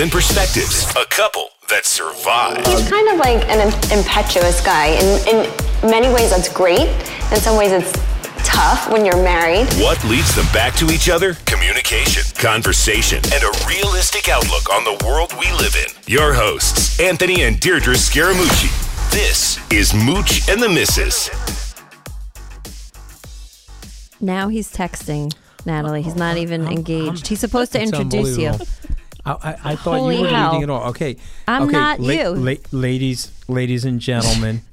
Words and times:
and 0.00 0.12
perspectives, 0.12 0.84
a 0.94 1.06
couple 1.06 1.48
that 1.70 1.86
survive. 1.86 2.66
He's 2.66 2.88
kind 2.88 3.08
of 3.08 3.18
like 3.18 3.42
an 3.48 3.60
impetuous 3.96 4.60
guy. 4.60 4.88
In, 4.88 5.28
in 5.28 5.90
many 5.90 6.12
ways, 6.12 6.30
that's 6.30 6.52
great. 6.52 6.88
In 7.32 7.36
some 7.40 7.56
ways, 7.56 7.72
it's 7.72 7.92
tough 8.44 8.90
when 8.90 9.04
you're 9.06 9.22
married. 9.22 9.66
What 9.74 10.02
leads 10.04 10.34
them 10.34 10.46
back 10.52 10.74
to 10.76 10.86
each 10.90 11.08
other? 11.08 11.34
Communication, 11.46 12.24
conversation, 12.36 13.18
and 13.32 13.42
a 13.42 13.50
realistic 13.66 14.28
outlook 14.28 14.70
on 14.72 14.84
the 14.84 15.02
world 15.06 15.32
we 15.40 15.50
live 15.52 15.74
in. 15.76 15.90
Your 16.06 16.34
hosts, 16.34 17.00
Anthony 17.00 17.42
and 17.42 17.58
Deirdre 17.58 17.94
Scaramucci. 17.94 18.70
This 19.10 19.58
is 19.72 19.94
Mooch 19.94 20.48
and 20.48 20.62
the 20.62 20.68
Missus. 20.68 21.30
Now 24.20 24.48
he's 24.48 24.72
texting 24.72 25.34
Natalie. 25.64 26.02
He's 26.02 26.16
not 26.16 26.36
even 26.36 26.66
engaged. 26.66 27.28
He's 27.28 27.40
supposed 27.40 27.72
to 27.72 27.80
introduce 27.80 28.36
you. 28.36 28.52
Unbelievable. 29.26 29.60
I, 29.64 29.68
I, 29.70 29.72
I 29.72 29.76
thought 29.76 29.98
Holy 29.98 30.16
you 30.16 30.22
were 30.22 30.28
hell. 30.28 30.52
leading 30.52 30.62
it 30.62 30.70
all. 30.70 30.88
Okay, 30.90 31.16
I'm 31.48 31.62
okay, 31.64 31.72
not 31.72 32.00
you. 32.00 32.30
ladies, 32.72 33.32
ladies 33.48 33.84
and 33.84 34.00
gentlemen. 34.00 34.62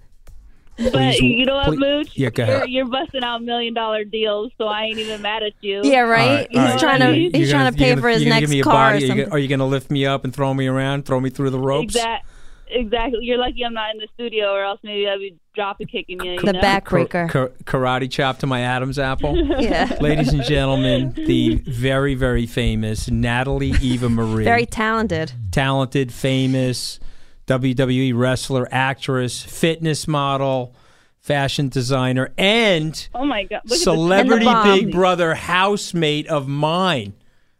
But 0.76 1.20
you 1.20 1.46
know 1.46 1.54
what, 1.54 1.66
please- 1.68 1.80
Mooch? 1.80 2.10
Yeah, 2.16 2.32
go 2.32 2.46
you're, 2.48 2.56
ahead. 2.56 2.70
you're 2.70 2.88
busting 2.88 3.24
out 3.24 3.44
million 3.44 3.76
dollar 3.76 4.04
deals, 4.06 4.52
so 4.58 4.66
I 4.66 4.86
ain't 4.86 4.98
even 4.98 5.22
mad 5.22 5.44
at 5.44 5.54
you. 5.62 5.82
Yeah, 5.84 6.00
right. 6.00 6.28
All 6.30 6.36
right, 6.36 6.48
he's 6.50 6.58
all 6.60 6.66
right. 6.66 6.80
trying 6.80 7.00
to 7.02 7.16
You- 7.16 7.30
he's 7.32 7.40
you're 7.42 7.50
trying 7.50 7.66
gonna- 7.66 7.72
to 7.74 7.78
pay 7.78 7.88
you're 7.90 7.98
for 7.98 8.10
his 8.10 8.26
next 8.26 8.40
give 8.40 8.50
me 8.50 8.62
car. 8.64 8.74
body. 8.74 8.96
or 8.96 8.98
Are 8.98 9.00
you, 9.02 9.08
something. 9.08 9.24
gonna, 9.26 9.36
are 9.36 9.40
you 9.40 9.48
gonna 9.48 9.68
lift 9.68 9.92
me 9.92 10.08
up 10.08 10.24
and 10.24 10.34
throw 10.34 10.52
me 10.52 10.66
around, 10.66 11.06
throw 11.06 11.20
me 11.20 11.30
through 11.30 11.52
the 11.52 11.60
ropes? 11.60 11.94
Exact, 11.96 12.26
exactly. 12.72 13.20
You're 13.22 13.38
lucky 13.38 13.64
I'm 13.64 13.76
not 13.76 13.92
in 13.94 14.00
the 14.00 14.08
studio, 14.16 14.48
or 14.52 14.64
else 14.64 14.80
maybe 14.82 15.08
I'd 15.08 15.20
be 15.20 15.36
drop 15.54 15.78
kicking 15.88 16.24
you. 16.24 16.34
you 16.34 16.40
the 16.40 16.54
know? 16.54 16.62
backbreaker. 16.62 17.30
Ka- 17.30 17.48
karate 17.64 18.10
chop 18.10 18.40
to 18.40 18.48
my 18.48 18.62
Adam's 18.62 18.98
apple. 19.00 19.38
yeah. 19.62 19.98
Ladies 20.02 20.34
and 20.34 20.44
gentlemen, 20.44 21.14
the 21.14 21.56
very, 21.68 22.16
very 22.16 22.46
famous 22.46 23.10
Natalie 23.10 23.74
Eva 23.82 24.10
Marie. 24.10 24.44
Very 24.44 24.66
talented. 24.66 25.32
talented, 25.52 26.12
famous 26.12 27.00
WWE 27.48 28.14
wrestler, 28.18 28.68
actress, 28.72 29.42
fitness 29.42 30.08
model, 30.08 30.76
fashion 31.20 31.70
designer, 31.70 32.32
and 32.38 33.08
Oh 33.14 33.26
my 33.26 33.44
god! 33.44 33.62
Look 33.66 33.80
celebrity 33.80 34.46
And. 34.46 34.64
Big 34.86 34.92
Brother 34.92 35.36
housemate 35.36 36.28
of 36.28 36.48
mine. 36.48 37.14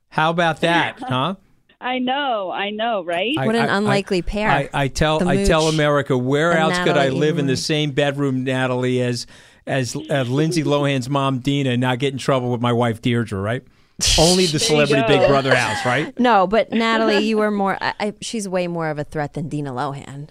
How 0.10 0.30
about 0.30 0.62
that, 0.62 1.00
huh? 1.02 1.36
At 1.84 1.88
the, 1.88 1.90
I 1.90 2.00
know, 2.00 2.52
I 2.52 2.70
know, 2.70 3.04
right? 3.04 3.36
I- 3.38 3.46
What 3.46 3.56
an 3.56 3.70
I- 3.70 3.78
unlikely 3.78 4.20
I- 4.20 4.22
pair. 4.22 4.50
I, 4.50 4.70
I 4.74 4.88
tell 4.88 5.28
I 5.28 5.44
tell 5.44 5.68
America 5.68 6.18
where 6.18 6.52
and 6.52 6.60
else 6.60 6.78
could 6.80 6.90
I 6.98 7.06
Natalie 7.06 7.20
live 7.20 7.38
in 7.40 7.48
the 7.48 7.58
same 7.58 7.92
bedroom, 7.92 8.44
Natalie, 8.44 9.02
as 9.02 9.28
as 9.68 9.96
uh, 9.96 10.24
Lindsay 10.28 10.64
Lohan's 10.64 11.10
mom 11.10 11.40
Dina, 11.40 11.72
and 11.72 11.82
not 11.82 12.00
get 12.00 12.12
in 12.14 12.20
trouble 12.20 12.52
with 12.52 12.62
my 12.62 12.74
wife 12.74 13.02
Deirdre, 13.02 13.40
right? 13.40 13.64
Only 14.20 14.46
the 14.48 14.60
celebrity. 14.60 15.04
Big 15.08 15.28
Brother 15.28 15.56
house, 15.56 15.86
right? 15.86 16.18
No, 16.20 16.48
but 16.48 16.72
Natalie, 16.72 17.20
you 17.20 17.38
were 17.38 17.52
more. 17.52 17.78
I, 17.80 17.94
I, 18.00 18.14
she's 18.22 18.48
way 18.50 18.68
more 18.68 18.90
of 18.90 18.98
a 19.00 19.04
threat 19.04 19.34
than 19.34 19.48
Dina 19.50 19.72
Lohan, 19.72 20.30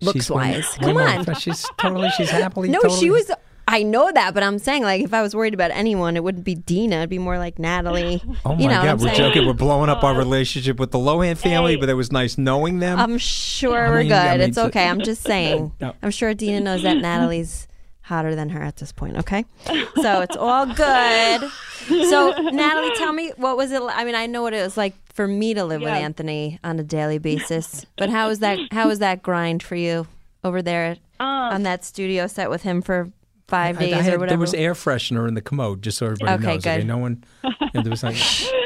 looks 0.00 0.16
She's 0.18 0.30
wise. 0.30 0.64
way 0.80 0.86
Come 0.86 0.92
more- 0.94 1.08
on. 1.08 1.34
she's 1.36 1.64
totally 1.78 2.10
she's 2.10 2.30
happily. 2.30 2.68
No, 2.68 2.80
totally, 2.80 3.00
she 3.00 3.10
was. 3.10 3.30
I 3.70 3.82
know 3.82 4.10
that, 4.10 4.32
but 4.34 4.42
I'm 4.42 4.58
saying 4.58 4.82
like 4.82 5.02
if 5.02 5.12
I 5.12 5.20
was 5.22 5.36
worried 5.36 5.52
about 5.54 5.70
anyone, 5.72 6.16
it 6.16 6.24
wouldn't 6.24 6.44
be 6.44 6.54
Dina. 6.54 6.96
It'd 6.96 7.10
be 7.10 7.18
more 7.18 7.38
like 7.38 7.58
Natalie. 7.58 8.22
Oh 8.44 8.54
my 8.54 8.60
you 8.62 8.68
know 8.68 8.82
God, 8.82 9.00
we're 9.00 9.08
saying? 9.14 9.18
joking. 9.18 9.46
We're 9.46 9.52
blowing 9.52 9.90
up 9.90 10.02
our 10.02 10.14
relationship 10.16 10.78
with 10.80 10.90
the 10.90 10.98
Lohan 10.98 11.36
family, 11.36 11.76
but 11.76 11.88
it 11.88 11.94
was 11.94 12.10
nice 12.10 12.38
knowing 12.38 12.78
them. 12.78 12.98
I'm 12.98 13.18
sure 13.18 13.86
I 13.86 13.90
we're 13.90 13.98
mean- 14.00 14.08
good. 14.08 14.14
I 14.16 14.32
mean, 14.38 14.48
it's 14.48 14.54
so- 14.56 14.66
okay. 14.66 14.88
I'm 14.88 15.00
just 15.00 15.22
saying. 15.32 15.72
No. 15.80 15.94
I'm 16.02 16.10
sure 16.10 16.32
Dina 16.34 16.60
knows 16.60 16.82
that 16.82 16.96
Natalie's 17.02 17.68
hotter 18.00 18.34
than 18.34 18.48
her 18.48 18.62
at 18.62 18.76
this 18.76 18.90
point. 18.90 19.18
Okay, 19.18 19.44
so 20.00 20.20
it's 20.22 20.36
all 20.36 20.64
good. 20.64 21.50
So 22.08 22.30
Natalie, 22.50 22.94
tell 22.96 23.12
me 23.12 23.32
what 23.36 23.56
was 23.58 23.70
it? 23.70 23.82
li- 23.82 23.92
I 23.94 24.04
mean, 24.04 24.14
I 24.14 24.26
know 24.26 24.42
what 24.42 24.54
it 24.54 24.62
was 24.62 24.76
like 24.78 24.94
for 25.12 25.28
me 25.28 25.52
to 25.54 25.64
live 25.64 25.80
with 25.82 25.90
Anthony 25.90 26.58
on 26.64 26.78
a 26.78 26.82
daily 26.82 27.18
basis, 27.18 27.84
but 27.96 28.08
how 28.08 28.28
was 28.28 28.38
that? 28.38 28.58
How 28.72 28.88
was 28.88 29.00
that 29.00 29.22
grind 29.22 29.62
for 29.62 29.76
you 29.76 30.06
over 30.44 30.62
there 30.62 30.96
Um, 31.20 31.26
on 31.28 31.62
that 31.64 31.84
studio 31.84 32.26
set 32.28 32.48
with 32.48 32.62
him 32.62 32.80
for 32.80 33.10
five 33.48 33.76
I- 33.78 33.80
I 33.80 33.84
days 33.86 33.94
had- 34.04 34.14
or 34.14 34.18
whatever? 34.18 34.28
There 34.28 34.38
was 34.38 34.54
air 34.54 34.74
freshener 34.74 35.26
in 35.26 35.34
the 35.34 35.40
commode, 35.42 35.82
just 35.82 35.98
so 35.98 36.06
everybody 36.06 36.32
Okay, 36.34 36.42
knows. 36.54 36.66
Okay, 36.66 36.78
good. 36.78 36.86
no 36.86 36.98
one. 36.98 37.24
yeah, 37.42 37.82
there 37.82 37.90
was 37.90 38.02
like, 38.02 38.16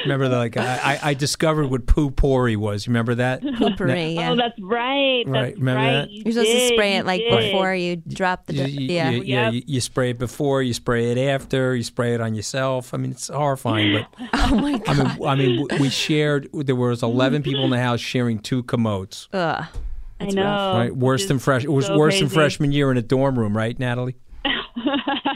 remember 0.04 0.28
the 0.28 0.36
like 0.36 0.56
I, 0.56 0.98
I 1.02 1.10
I 1.10 1.14
discovered 1.14 1.66
what 1.68 1.86
poo 1.86 2.10
pourri 2.10 2.56
was. 2.56 2.86
You 2.86 2.90
remember 2.90 3.14
that? 3.16 3.42
Poopery, 3.42 4.14
yeah. 4.16 4.30
Oh, 4.30 4.36
that's 4.36 4.60
right. 4.60 5.24
That's 5.24 5.32
Right, 5.32 5.56
remember 5.56 5.80
right. 5.82 5.92
that? 5.92 6.10
You 6.10 6.22
You're 6.24 6.32
supposed 6.34 6.50
to 6.50 6.68
spray 6.74 6.92
you 6.94 6.98
it 7.00 7.06
like 7.06 7.20
did. 7.20 7.52
before 7.52 7.74
you 7.74 7.96
drop 7.96 8.46
the. 8.46 8.54
You, 8.54 8.64
you- 8.64 8.94
yeah. 8.94 9.10
you- 9.10 9.22
yeah, 9.22 9.50
you, 9.50 9.62
you 9.66 9.80
spray 9.80 10.10
it 10.10 10.18
before, 10.18 10.62
you 10.62 10.74
spray 10.74 11.10
it 11.12 11.18
after, 11.18 11.74
you 11.76 11.82
spray 11.84 12.14
it 12.14 12.20
on 12.20 12.34
yourself. 12.34 12.92
I 12.92 12.96
mean, 12.98 13.12
it's 13.12 13.28
horrifying. 13.28 13.92
But 14.18 14.28
Oh 14.34 14.56
my 14.56 14.74
I 14.74 14.78
god. 14.94 15.18
mean, 15.18 15.26
I 15.28 15.34
mean, 15.36 15.68
we 15.80 15.88
shared. 15.88 16.48
There 16.52 16.74
was 16.76 17.02
eleven 17.02 17.42
people 17.42 17.64
in 17.64 17.70
the 17.70 17.78
house 17.80 18.00
sharing 18.00 18.38
two 18.40 18.62
commodes. 18.64 19.28
Ugh. 19.32 19.64
I 20.20 20.26
know. 20.26 20.74
right, 20.76 20.94
worse 20.96 21.26
than 21.26 21.40
fresh. 21.40 21.64
It 21.64 21.72
was 21.72 21.86
so 21.86 21.98
worse 21.98 22.18
than 22.20 22.28
freshman 22.28 22.70
year 22.70 22.92
in 22.92 22.96
a 22.96 23.02
dorm 23.02 23.36
room, 23.36 23.56
right, 23.56 23.76
Natalie? 23.76 24.14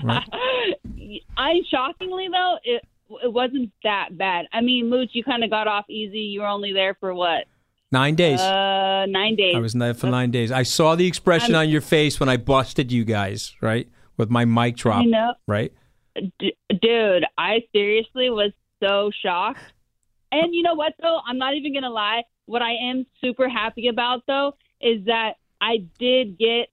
I 1.36 1.60
shockingly 1.70 2.28
though 2.30 2.56
it 2.64 2.82
it 3.22 3.32
wasn't 3.32 3.70
that 3.84 4.16
bad. 4.16 4.46
I 4.52 4.60
mean, 4.60 4.90
Mooch, 4.90 5.10
you 5.12 5.22
kind 5.22 5.44
of 5.44 5.50
got 5.50 5.68
off 5.68 5.84
easy. 5.88 6.20
You 6.20 6.40
were 6.40 6.48
only 6.48 6.72
there 6.72 6.94
for 6.94 7.14
what? 7.14 7.44
Nine 7.92 8.16
days. 8.16 8.40
Uh, 8.40 9.06
nine 9.08 9.36
days. 9.36 9.54
I 9.54 9.60
was 9.60 9.72
there 9.72 9.94
for 9.94 10.08
nine 10.08 10.32
days. 10.32 10.50
I 10.50 10.64
saw 10.64 10.96
the 10.96 11.06
expression 11.06 11.54
on 11.54 11.68
your 11.68 11.80
face 11.80 12.18
when 12.18 12.28
I 12.28 12.36
busted 12.36 12.90
you 12.90 13.04
guys, 13.04 13.54
right, 13.60 13.88
with 14.16 14.28
my 14.28 14.44
mic 14.44 14.76
drop, 14.76 15.02
I 15.02 15.04
know, 15.04 15.34
right? 15.46 15.72
D- 16.40 16.56
dude. 16.68 17.24
I 17.38 17.62
seriously 17.72 18.28
was 18.30 18.50
so 18.82 19.10
shocked. 19.22 19.60
And 20.32 20.54
you 20.54 20.62
know 20.62 20.74
what 20.74 20.94
though? 21.00 21.20
I'm 21.26 21.38
not 21.38 21.54
even 21.54 21.72
gonna 21.72 21.90
lie. 21.90 22.24
What 22.46 22.62
I 22.62 22.72
am 22.90 23.06
super 23.20 23.48
happy 23.48 23.86
about 23.88 24.24
though 24.26 24.56
is 24.80 25.04
that 25.06 25.34
I 25.60 25.84
did 25.98 26.38
get 26.38 26.68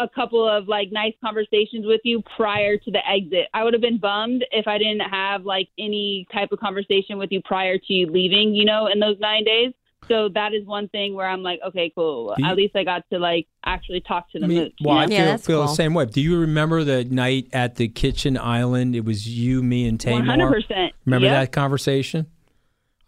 a 0.00 0.08
couple 0.08 0.46
of 0.48 0.66
like 0.66 0.90
nice 0.90 1.12
conversations 1.24 1.86
with 1.86 2.00
you 2.04 2.22
prior 2.36 2.76
to 2.76 2.90
the 2.90 2.98
exit. 3.08 3.46
I 3.54 3.62
would 3.62 3.72
have 3.74 3.80
been 3.82 3.98
bummed 3.98 4.44
if 4.50 4.66
I 4.66 4.76
didn't 4.78 5.00
have 5.08 5.44
like 5.44 5.68
any 5.78 6.26
type 6.32 6.50
of 6.52 6.58
conversation 6.58 7.16
with 7.18 7.30
you 7.30 7.40
prior 7.42 7.78
to 7.78 7.92
you 7.92 8.06
leaving, 8.10 8.54
you 8.54 8.64
know, 8.64 8.88
in 8.88 8.98
those 8.98 9.16
9 9.20 9.44
days. 9.44 9.72
So 10.08 10.28
that 10.34 10.52
is 10.52 10.66
one 10.66 10.88
thing 10.88 11.14
where 11.14 11.26
I'm 11.26 11.42
like, 11.42 11.60
okay, 11.66 11.90
cool. 11.94 12.34
You- 12.36 12.44
At 12.46 12.56
least 12.56 12.74
I 12.76 12.82
got 12.84 13.04
to 13.10 13.18
like 13.18 13.46
actually 13.64 14.00
talk 14.00 14.30
to 14.32 14.38
the 14.40 14.44
I 14.44 14.48
mean, 14.48 14.58
mooch. 14.64 14.72
well, 14.82 14.98
I 14.98 15.06
know? 15.06 15.12
Yeah, 15.14 15.18
feel, 15.22 15.26
that's 15.30 15.46
feel 15.46 15.58
cool. 15.60 15.66
the 15.68 15.74
same 15.74 15.94
way. 15.94 16.04
Do 16.06 16.20
you 16.20 16.40
remember 16.40 16.84
the 16.84 17.04
night 17.04 17.48
at 17.52 17.76
the 17.76 17.88
kitchen 17.88 18.36
island? 18.36 18.94
It 18.96 19.04
was 19.04 19.26
you, 19.28 19.62
me, 19.62 19.86
and 19.88 19.98
Tamar. 19.98 20.24
100%. 20.36 20.90
Remember 21.06 21.26
Yep. 21.26 21.34
that 21.34 21.52
conversation? 21.52 22.26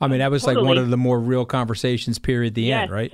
I 0.01 0.07
mean, 0.09 0.21
that 0.21 0.31
was 0.31 0.45
like 0.47 0.57
one 0.59 0.79
of 0.79 0.89
the 0.91 0.97
more 0.97 1.19
real 1.19 1.45
conversations. 1.45 2.19
Period. 2.19 2.55
The 2.55 2.63
Yes. 2.63 2.83
end, 2.85 2.93
right? 2.93 3.13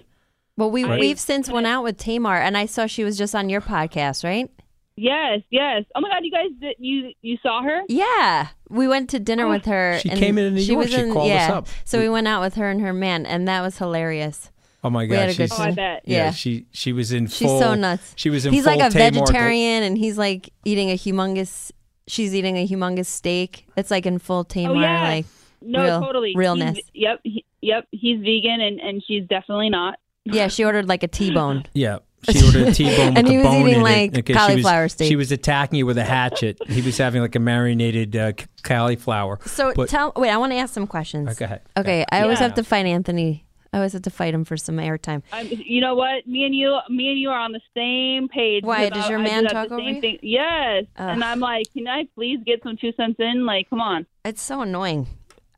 Well, 0.57 0.71
we 0.71 0.85
Right. 0.85 1.01
we've 1.01 1.19
since 1.19 1.51
went 1.51 1.67
out 1.67 1.83
with 1.83 1.97
Tamar, 1.97 2.37
and 2.37 2.57
I 2.57 2.67
saw 2.67 2.87
she 2.87 3.05
was 3.05 3.17
just 3.17 3.35
on 3.35 3.49
your 3.49 3.61
podcast, 3.61 4.23
right? 4.25 4.51
Yes, 4.97 5.41
yes. 5.51 5.85
Oh 5.95 6.01
my 6.03 6.11
God, 6.11 6.19
you 6.23 6.31
guys, 6.31 6.51
did, 6.61 6.77
you 6.79 7.13
you 7.23 7.39
saw 7.43 7.63
her? 7.63 7.81
Yeah, 7.89 8.49
we 8.69 8.87
went 8.87 9.09
to 9.11 9.19
dinner 9.19 9.47
oh, 9.47 9.51
with 9.51 9.65
her. 9.65 9.99
She 10.01 10.11
and 10.11 10.19
came 10.19 10.37
into 10.37 10.51
New 10.51 10.61
she 10.61 10.73
York. 10.73 10.85
Was 10.85 10.93
She 10.95 11.01
in, 11.01 11.13
called 11.13 11.31
us 11.31 11.49
yeah. 11.49 11.55
up. 11.57 11.69
So 11.85 11.99
we 11.99 12.11
went 12.11 12.29
out 12.29 12.43
with 12.43 12.55
her 12.57 12.69
and 12.71 12.81
her 12.83 12.93
man, 12.93 13.25
and 13.25 13.49
that 13.49 13.63
was 13.63 13.79
hilarious. 13.79 14.51
Oh 14.85 14.91
my 14.91 15.05
We 15.07 15.15
had 15.15 15.29
god, 15.29 15.35
a 15.35 15.37
good 15.39 15.51
she's 15.51 15.59
Oh, 15.61 15.63
I 15.63 15.71
bet. 15.71 16.03
yeah, 16.05 16.17
Yeah. 16.25 16.31
she 16.33 16.67
she 16.73 16.93
was 16.93 17.11
in 17.13 17.29
Full, 17.29 17.37
She's 17.49 17.59
so 17.59 17.75
nuts. 17.75 18.13
She 18.17 18.29
was 18.29 18.45
in. 18.45 18.53
He's 18.53 18.65
full 18.65 18.77
like 18.77 18.87
a 18.87 18.91
Tamar- 18.93 19.13
vegetarian, 19.21 19.83
and 19.85 19.97
he's 19.97 20.19
like 20.19 20.53
eating 20.67 20.91
a 20.91 20.97
humongous. 20.99 21.73
She's 22.07 22.35
eating 22.35 22.59
a 22.59 22.67
humongous 22.69 23.07
steak. 23.07 23.67
It's 23.77 23.91
like 23.91 24.05
in 24.05 24.19
full 24.19 24.41
oh, 24.41 24.43
Tamar. 24.45 24.77
Oh, 24.77 24.81
yeah. 24.81 25.03
Like 25.09 25.27
No, 25.63 25.83
real, 25.85 26.01
totally. 26.03 26.35
realness. 26.37 26.77
He's, 26.77 26.85
yep, 26.93 27.21
he, 27.23 27.45
yep. 27.63 27.87
He's 27.93 28.19
vegan, 28.21 28.61
and 28.61 28.79
and 28.81 29.03
she's 29.07 29.27
definitely 29.29 29.71
not. 29.71 29.99
Yeah, 30.25 30.49
she 30.49 30.65
ordered 30.65 30.89
like 30.89 31.03
a 31.03 31.09
T-bone. 31.09 31.65
Yeah. 31.75 31.99
She 32.31 32.45
ordered 32.47 32.69
a 32.69 32.73
T-bone 32.73 33.17
And 33.17 33.27
the 33.27 33.33
he 33.33 33.37
was 33.39 33.47
bone 33.47 33.63
eating, 33.63 33.75
in 33.77 33.83
like, 33.83 34.13
it. 34.13 34.19
Okay, 34.21 34.33
cauliflower 34.35 34.83
she 34.83 34.85
was, 34.85 34.93
steak. 34.93 35.09
She 35.09 35.17
was 35.17 35.33
attacking 35.33 35.79
you 35.79 35.87
with 35.87 35.99
a 35.99 36.05
hatchet. 36.05 36.59
he 36.69 36.81
was 36.81 36.97
having 36.97 37.21
like 37.21 37.35
a 37.35 37.41
marinated 37.41 38.15
uh, 38.15 38.31
c- 38.39 38.47
cauliflower. 38.63 39.41
So 39.45 39.73
But- 39.75 39.89
tell 39.89 40.13
wait, 40.15 40.31
I 40.31 40.37
want 40.37 40.53
to 40.53 40.57
ask 40.59 40.73
some 40.73 40.87
questions. 40.87 41.29
Okay, 41.31 41.39
go 41.41 41.45
ahead. 41.47 41.63
Okay, 41.77 42.05
I 42.13 42.23
always 42.23 42.39
Yeah. 42.39 42.45
have 42.45 42.55
to 42.55 42.63
fight 42.65 42.87
Anthony. 42.87 43.45
I 43.73 43.79
always 43.79 43.93
have 43.95 44.03
to 44.03 44.11
fight 44.11 44.35
him 44.35 44.45
for 44.45 44.57
some 44.57 44.77
airtime. 44.77 45.23
I'm, 45.33 45.49
you 45.51 45.81
know 45.81 45.95
what? 45.97 46.25
Me 46.29 46.45
and 46.45 46.55
you, 46.55 46.79
me 46.91 47.09
and 47.09 47.19
you 47.19 47.31
are 47.31 47.41
on 47.41 47.51
the 47.53 47.61
same 47.75 48.29
page. 48.29 48.63
Why, 48.63 48.85
because 48.85 48.99
does 49.03 49.07
I- 49.07 49.11
your 49.11 49.19
I 49.19 49.23
man 49.25 49.43
do 49.45 49.47
have 49.47 49.53
talk 49.53 49.69
the 49.71 49.75
over 49.75 49.83
same 49.85 49.95
you? 49.97 50.01
thing. 50.03 50.19
Yes, 50.23 50.85
Ugh. 50.99 51.09
and 51.09 51.25
I'm 51.25 51.41
like, 51.41 51.73
can 51.73 51.89
I 51.89 52.07
please 52.15 52.39
get 52.47 52.63
some 52.63 52.77
two 52.77 52.93
cents 52.93 53.17
in? 53.19 53.45
Like, 53.47 53.69
come 53.69 53.81
on. 53.81 54.07
It's 54.25 54.43
so 54.43 54.61
annoying. 54.61 55.09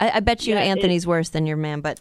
I, 0.00 0.12
I 0.12 0.20
bet 0.20 0.46
you 0.46 0.54
Yeah, 0.54 0.62
it- 0.62 0.68
Anthony's 0.68 1.06
worse 1.06 1.28
than 1.28 1.44
your 1.44 1.56
man, 1.58 1.80
but 1.82 2.00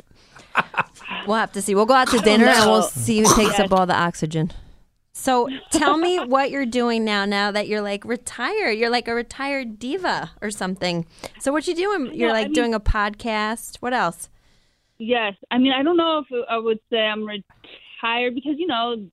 we'll 1.28 1.38
have 1.38 1.52
to 1.54 1.62
see. 1.62 1.76
We'll 1.76 1.86
go 1.86 1.94
out 1.94 2.10
to 2.10 2.20
dinner 2.20 2.46
and 2.46 2.70
we'll 2.70 2.84
see 2.84 3.20
who 3.20 3.36
takes 3.36 3.60
up 3.60 3.72
all 3.72 3.86
the 3.86 3.96
oxygen. 3.96 4.52
So 5.16 5.48
tell 5.72 5.98
me 5.98 6.20
what 6.20 6.50
you're 6.50 6.66
doing 6.66 7.06
now. 7.06 7.26
Now 7.26 7.52
that 7.52 7.68
you're 7.68 7.82
like 7.82 8.04
retired, 8.04 8.72
you're 8.72 8.90
like 8.90 9.08
a 9.08 9.14
retired 9.14 9.78
diva 9.78 10.32
or 10.42 10.50
something. 10.50 11.06
So 11.40 11.52
what 11.52 11.68
you 11.68 11.76
doing? 11.76 12.14
You're 12.14 12.30
know, 12.30 12.36
I 12.36 12.40
like 12.40 12.48
mean- 12.48 12.54
doing 12.54 12.74
a 12.74 12.80
podcast. 12.80 13.78
What 13.78 13.94
else? 13.94 14.30
Yes, 14.98 15.34
I 15.52 15.58
mean, 15.58 15.74
I 15.74 15.84
don't 15.84 15.98
know 15.98 16.20
if 16.20 16.46
I 16.50 16.58
would 16.58 16.80
say 16.90 17.00
I'm 17.00 17.26
retired 17.26 18.36
because 18.36 18.56
you 18.58 18.68
know, 18.68 19.08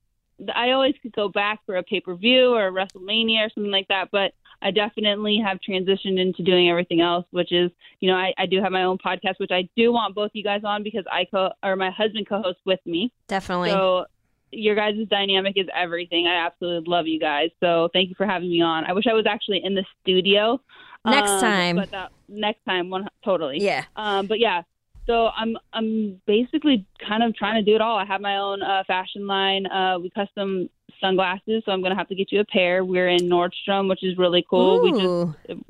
I 0.53 0.71
always 0.71 0.95
could 1.01 1.11
go 1.13 1.27
back 1.27 1.59
for 1.65 1.75
a 1.75 1.83
pay 1.83 1.99
per 2.01 2.15
view 2.15 2.53
or 2.53 2.67
a 2.67 2.71
WrestleMania 2.71 3.45
or 3.45 3.49
something 3.49 3.71
like 3.71 3.87
that, 3.89 4.09
but. 4.11 4.33
I 4.61 4.71
definitely 4.71 5.41
have 5.43 5.59
transitioned 5.67 6.19
into 6.19 6.43
doing 6.43 6.69
everything 6.69 7.01
else, 7.01 7.25
which 7.31 7.51
is, 7.51 7.71
you 7.99 8.09
know, 8.09 8.15
I, 8.15 8.33
I 8.37 8.45
do 8.45 8.61
have 8.61 8.71
my 8.71 8.83
own 8.83 8.97
podcast, 8.97 9.39
which 9.39 9.51
I 9.51 9.67
do 9.75 9.91
want 9.91 10.15
both 10.15 10.31
you 10.33 10.43
guys 10.43 10.61
on 10.63 10.83
because 10.83 11.05
I 11.11 11.25
co 11.25 11.51
or 11.63 11.75
my 11.75 11.89
husband 11.89 12.27
co-hosts 12.27 12.61
with 12.65 12.79
me. 12.85 13.11
Definitely. 13.27 13.69
So 13.71 14.05
your 14.51 14.75
guys' 14.75 15.07
dynamic 15.09 15.53
is 15.55 15.67
everything. 15.73 16.27
I 16.27 16.45
absolutely 16.45 16.89
love 16.89 17.07
you 17.07 17.19
guys. 17.19 17.49
So 17.59 17.89
thank 17.93 18.09
you 18.09 18.15
for 18.15 18.25
having 18.25 18.49
me 18.49 18.61
on. 18.61 18.85
I 18.85 18.93
wish 18.93 19.05
I 19.07 19.13
was 19.13 19.25
actually 19.25 19.61
in 19.63 19.75
the 19.75 19.85
studio. 20.01 20.61
Next 21.05 21.31
um, 21.31 21.41
time. 21.41 21.75
But 21.77 21.91
that, 21.91 22.11
next 22.27 22.63
time, 22.65 22.89
one 22.89 23.07
totally. 23.23 23.59
Yeah. 23.59 23.85
Um, 23.95 24.27
but 24.27 24.39
yeah. 24.39 24.61
So 25.07 25.29
I'm 25.35 25.57
I'm 25.73 26.21
basically 26.27 26.85
kind 27.07 27.23
of 27.23 27.35
trying 27.35 27.63
to 27.63 27.69
do 27.69 27.75
it 27.75 27.81
all. 27.81 27.97
I 27.97 28.05
have 28.05 28.21
my 28.21 28.37
own 28.37 28.61
uh, 28.61 28.83
fashion 28.85 29.25
line. 29.25 29.65
Uh, 29.65 29.97
we 29.99 30.11
custom 30.11 30.69
sunglasses, 31.01 31.63
so 31.65 31.71
I'm 31.71 31.81
gonna 31.81 31.95
have 31.95 32.07
to 32.09 32.15
get 32.15 32.31
you 32.31 32.39
a 32.39 32.45
pair. 32.45 32.85
We're 32.85 33.09
in 33.09 33.21
Nordstrom, 33.29 33.89
which 33.89 34.03
is 34.03 34.17
really 34.17 34.45
cool. 34.49 34.81
We 34.81 34.91
just 34.91 35.65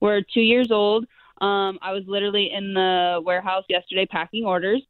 we're 0.00 0.22
two 0.22 0.40
years 0.40 0.70
old. 0.70 1.06
Um, 1.40 1.78
I 1.82 1.92
was 1.92 2.04
literally 2.06 2.50
in 2.50 2.72
the 2.72 3.20
warehouse 3.22 3.64
yesterday 3.68 4.06
packing 4.06 4.46
orders 4.46 4.80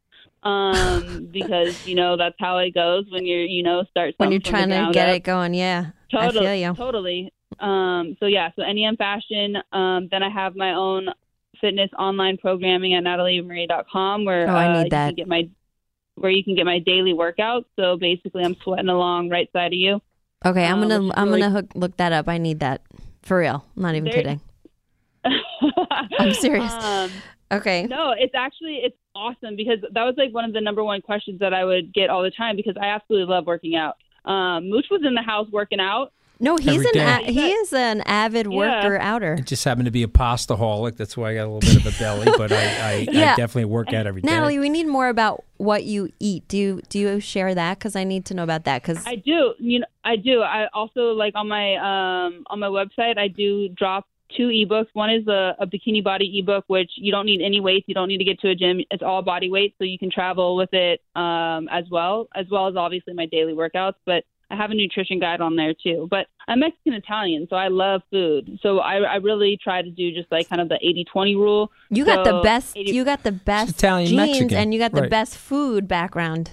um, 0.45 1.29
because 1.33 1.87
you 1.87 1.95
know 1.95 2.17
that's 2.17 2.37
how 2.39 2.59
it 2.59 2.75
goes 2.75 3.07
when 3.11 3.27
you're 3.27 3.45
you 3.45 3.63
know 3.63 3.85
start 3.91 4.15
when 4.19 4.31
you're 4.31 4.41
trying 4.41 4.69
to 4.69 4.91
get 4.93 5.09
up. 5.09 5.17
it 5.17 5.25
going, 5.25 5.55
yeah. 5.55 5.91
Totally, 6.11 6.39
I 6.39 6.43
feel 6.43 6.55
you. 6.55 6.75
totally. 6.75 7.33
Um, 7.59 8.17
so 8.21 8.27
yeah, 8.27 8.51
so 8.55 8.63
NEM 8.63 8.97
Fashion. 8.97 9.57
Um, 9.73 10.09
then 10.11 10.23
I 10.23 10.29
have 10.29 10.55
my 10.55 10.75
own 10.75 11.09
fitness 11.61 11.91
online 11.99 12.37
programming 12.37 12.95
at 12.95 13.05
nataliemarie.com 13.05 14.25
where 14.25 14.49
Oh, 14.49 14.55
I 14.55 14.69
uh, 14.69 14.83
need 14.83 14.93
that. 14.93 15.07
you 15.07 15.11
can 15.11 15.17
get 15.17 15.29
my 15.29 15.49
where 16.17 16.31
you 16.31 16.43
can 16.45 16.55
get 16.55 16.65
my 16.67 16.79
daily 16.81 17.13
workouts. 17.15 17.65
So 17.77 17.97
basically, 17.97 18.45
I'm 18.45 18.57
sweating 18.63 18.89
along 18.89 19.31
right 19.31 19.51
side 19.53 19.69
of 19.69 19.73
you. 19.79 20.01
Okay, 20.45 20.65
I'm 20.67 20.83
um, 20.83 20.89
gonna 20.89 21.05
is 21.07 21.13
I'm 21.17 21.29
really- 21.29 21.41
gonna 21.41 21.55
hook, 21.55 21.67
look 21.75 21.97
that 21.99 22.13
up. 22.13 22.29
I 22.29 22.39
need 22.39 22.61
that 22.61 22.83
for 23.23 23.39
real. 23.39 23.65
I'm 23.77 23.83
not 23.83 23.95
even 23.95 24.05
There- 24.05 24.15
kidding. 24.15 24.41
I'm 26.19 26.33
serious. 26.35 26.73
Um, 26.73 27.11
Okay. 27.53 27.85
No, 27.85 28.13
it's 28.19 28.35
actually 28.35 28.81
it's 28.83 28.97
awesome 29.15 29.55
because 29.55 29.79
that 29.93 30.03
was 30.03 30.17
like 30.19 30.35
one 30.35 30.45
of 30.45 30.53
the 30.53 30.61
number 30.61 30.83
one 30.83 31.01
questions 31.01 31.39
that 31.39 31.55
I 31.55 31.65
would 31.65 31.95
get 31.95 32.11
all 32.11 32.25
the 32.25 32.31
time 32.33 32.57
because 32.57 32.75
I 32.81 32.87
absolutely 32.87 33.33
love 33.33 33.47
working 33.47 33.77
out. 33.77 33.97
Um, 34.25 34.69
Mooch 34.69 34.87
was 34.91 35.03
in 35.07 35.15
the 35.15 35.23
house 35.23 35.47
working 35.53 35.79
out. 35.79 36.13
No, 36.39 36.57
he's 36.57 36.85
an 36.85 36.97
a- 36.99 37.23
he 37.33 37.51
is 37.51 37.73
an 37.73 38.03
avid 38.03 38.47
Yeah. 38.51 38.57
worker 38.57 38.99
outer. 38.99 39.37
I 39.39 39.43
just 39.43 39.65
happen 39.65 39.85
to 39.87 39.91
be 39.91 40.03
a 40.03 40.07
pastaholic. 40.09 40.97
That's 40.97 41.17
why 41.17 41.31
I 41.31 41.35
got 41.35 41.45
a 41.47 41.51
little 41.51 41.61
bit 41.61 41.77
of 41.87 41.95
a 41.95 41.99
belly, 41.99 42.29
but 42.37 42.53
I, 42.53 42.57
I, 42.57 43.09
Yeah. 43.11 43.33
I 43.33 43.37
definitely 43.37 43.67
work 43.67 43.93
out 43.93 44.07
every 44.07 44.21
day. 44.23 44.29
Natalie, 44.31 44.59
we 44.59 44.69
need 44.69 44.87
more 44.87 45.09
about 45.09 45.45
what 45.57 45.85
you 45.85 46.11
eat. 46.21 46.47
Do 46.49 46.59
you 46.59 46.83
do 46.89 46.99
you 46.99 47.21
share 47.21 47.55
that? 47.55 47.79
Because 47.79 47.97
I 47.97 48.05
need 48.05 48.25
to 48.27 48.35
know 48.35 48.43
about 48.43 48.65
that. 48.65 48.83
Because 48.83 49.03
I 49.07 49.17
do, 49.17 49.55
you 49.59 49.81
know, 49.81 49.87
I 50.05 50.17
do. 50.17 50.43
I 50.43 50.69
also 50.75 51.13
like 51.13 51.35
on 51.35 51.49
my 51.49 51.77
um 51.77 52.45
on 52.49 52.59
my 52.61 52.69
website, 52.69 53.19
I 53.19 53.29
do 53.29 53.69
drop 53.71 54.07
two 54.37 54.49
ebooks. 54.49 54.89
One 54.93 55.09
is 55.11 55.27
a, 55.29 55.55
a 55.61 55.67
bikini 55.67 56.03
body 56.03 56.39
ebook, 56.41 56.65
which 56.67 56.91
you 56.97 57.13
don't 57.13 57.27
need 57.27 57.41
any 57.41 57.61
weights. 57.61 57.87
You 57.89 57.95
don't 57.95 58.09
need 58.09 58.19
to 58.19 58.25
get 58.25 58.41
to 58.41 58.51
a 58.51 58.55
gym. 58.55 58.81
It's 58.91 59.03
all 59.03 59.23
body 59.23 59.49
weight, 59.49 59.75
so 59.79 59.85
you 59.85 59.99
can 59.99 60.11
travel 60.11 60.57
with 60.57 60.75
it 60.75 61.01
um, 61.15 61.69
as 61.71 61.85
well, 61.91 62.29
as 62.35 62.47
well 62.51 62.67
as 62.69 62.77
obviously 62.77 63.15
my 63.15 63.27
daily 63.27 63.53
workouts. 63.55 63.95
But 64.05 64.25
I 64.51 64.57
have 64.57 64.71
a 64.71 64.75
nutrition 64.75 65.19
guide 65.19 65.41
on 65.41 65.57
there 65.57 65.75
too. 65.75 66.07
But 66.11 66.27
I'm 66.49 66.61
Mexican 66.61 66.93
Italian, 66.95 67.47
so 67.51 67.57
I 67.57 67.69
love 67.69 68.03
food. 68.13 68.59
So 68.63 68.79
I, 68.79 68.97
I 68.99 69.17
really 69.17 69.59
try 69.63 69.83
to 69.83 69.91
do 69.91 70.13
just 70.13 70.31
like 70.31 70.49
kind 70.49 70.61
of 70.61 70.69
the 70.69 70.79
80-20 71.15 71.35
rule. 71.37 71.73
you 71.91 72.05
got 72.05 72.25
the 72.25 72.41
best. 72.43 72.77
80 72.77 72.93
You 72.93 73.05
got 73.05 73.23
the 73.25 73.33
best 73.33 73.79
Italian 73.79 74.09
genes, 74.11 74.17
Mexican. 74.17 74.57
and 74.57 74.73
you 74.73 74.79
got 74.79 74.93
the 74.93 75.03
Right. 75.03 75.11
best 75.11 75.37
food 75.37 75.89
background. 75.89 76.53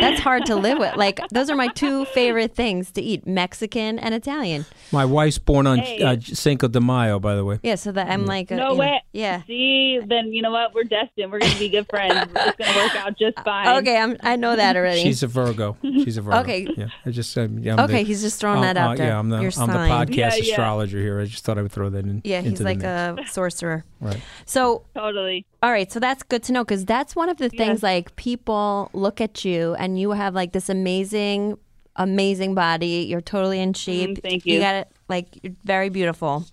That's 0.00 0.20
hard 0.20 0.46
to 0.46 0.56
live 0.56 0.78
with. 0.78 0.96
Like 0.96 1.20
those 1.30 1.50
are 1.50 1.56
my 1.56 1.68
two 1.68 2.04
favorite 2.06 2.54
things 2.54 2.90
to 2.92 3.02
eat: 3.02 3.26
Mexican 3.26 3.98
and 3.98 4.14
Italian. 4.14 4.64
My 4.92 5.04
wife's 5.04 5.38
born 5.38 5.66
on 5.66 5.78
Hey. 5.78 6.02
uh, 6.02 6.16
Cinco 6.20 6.68
de 6.68 6.80
Mayo, 6.80 7.18
by 7.18 7.34
the 7.34 7.44
way. 7.44 7.58
Yeah, 7.62 7.76
so 7.76 7.92
that 7.92 8.08
I'm 8.10 8.26
like, 8.26 8.50
a, 8.50 8.56
No 8.56 8.62
you 8.62 8.68
know- 8.74 8.74
way. 8.80 9.02
yeah. 9.12 9.42
See, 9.46 10.00
then 10.06 10.32
you 10.32 10.42
know 10.42 10.50
what? 10.50 10.74
We're 10.74 10.84
destined. 10.84 11.32
We're 11.32 11.38
going 11.38 11.52
to 11.52 11.58
be 11.58 11.68
good 11.68 11.86
friends. 11.88 12.30
it's 12.34 12.56
going 12.56 12.72
to 12.72 12.78
work 12.78 12.96
out 12.96 13.18
just 13.18 13.38
fine. 13.44 13.78
Okay, 13.82 13.96
I'm. 13.98 14.16
I 14.20 14.36
know 14.36 14.54
that 14.56 14.76
already. 14.76 15.02
She's 15.02 15.22
a 15.22 15.26
Virgo. 15.26 15.76
She's 15.82 16.16
a 16.16 16.22
Virgo. 16.22 16.38
Okay. 16.40 16.66
Yeah. 16.76 16.88
I 17.06 17.10
just. 17.10 17.36
Um, 17.38 17.58
yeah, 17.60 17.82
okay, 17.84 17.98
the- 17.98 18.02
he's 18.04 18.22
just 18.22 18.38
throwing 18.40 18.58
uh, 18.58 18.62
that 18.62 18.76
out 18.76 18.92
uh, 18.92 18.94
there. 18.96 19.06
Yeah, 19.08 19.18
I'm 19.18 19.28
the, 19.30 19.36
I'm 19.36 19.42
the 19.44 19.50
podcast 19.50 20.08
Yeah, 20.16 20.34
yeah. 20.36 20.50
astrologer 20.52 20.98
here. 20.98 21.20
I 21.20 21.24
just 21.26 21.44
thought 21.44 21.58
I 21.58 21.62
would 21.62 21.72
throw 21.72 21.90
that 21.90 22.04
in. 22.04 22.20
Yeah, 22.24 22.38
into 22.38 22.50
he's 22.50 22.58
the 22.58 22.64
like 22.64 22.78
mix. 22.78 23.30
a 23.30 23.32
sorcerer. 23.32 23.84
Right. 24.00 24.20
So 24.46 24.84
Totally. 24.94 25.46
All 25.62 25.70
right, 25.70 25.90
so 25.92 26.00
that's 26.00 26.24
good 26.24 26.42
to 26.44 26.52
know 26.52 26.64
because 26.64 26.84
that's 26.84 27.14
one 27.14 27.28
of 27.28 27.36
the 27.36 27.48
things 27.48 27.84
like 27.84 28.16
people 28.16 28.90
look 28.92 29.20
at 29.20 29.44
you 29.44 29.74
and 29.74 29.96
you 29.98 30.10
have 30.10 30.34
like 30.34 30.52
this 30.52 30.68
amazing, 30.68 31.56
amazing 31.94 32.56
body. 32.56 33.06
You're 33.08 33.20
totally 33.20 33.60
in 33.60 33.72
shape. 33.72 34.10
Mm, 34.10 34.22
thank 34.22 34.44
You 34.44 34.54
you. 34.54 34.60
got 34.60 34.74
it 34.74 34.88
like 35.08 35.38
you're 35.42 35.52
very 35.64 35.88
beautiful. 35.88 36.46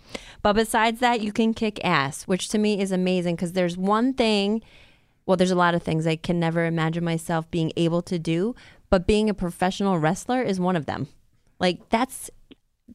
But 0.43 0.53
besides 0.53 0.99
that, 0.99 1.21
you 1.21 1.31
can 1.31 1.55
kick 1.55 1.83
ass, 1.83 2.25
which 2.25 2.49
to 2.49 2.59
me 2.59 2.79
is 2.79 2.91
amazing 2.91 3.35
because 3.35 3.53
there's 3.53 3.77
one 3.77 4.13
thing. 4.13 4.61
Well, 5.25 5.37
there's 5.37 5.49
a 5.51 5.55
lot 5.55 5.73
of 5.73 5.81
things 5.81 6.05
I 6.05 6.15
can 6.15 6.39
never 6.39 6.65
imagine 6.65 7.03
myself 7.03 7.49
being 7.49 7.71
able 7.77 8.03
to 8.03 8.19
do, 8.19 8.53
but 8.91 9.07
being 9.07 9.27
a 9.27 9.33
professional 9.33 9.97
wrestler 9.97 10.43
is 10.43 10.59
one 10.59 10.75
of 10.75 10.85
them. 10.85 11.07
Like 11.59 11.89
that's 11.89 12.29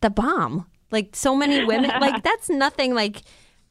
the 0.01 0.11
bomb. 0.11 0.67
Like 0.93 1.17
so 1.17 1.35
many 1.35 1.65
women, 1.65 1.91
like 2.01 2.23
that's 2.29 2.49
nothing 2.49 2.95
like 2.95 3.23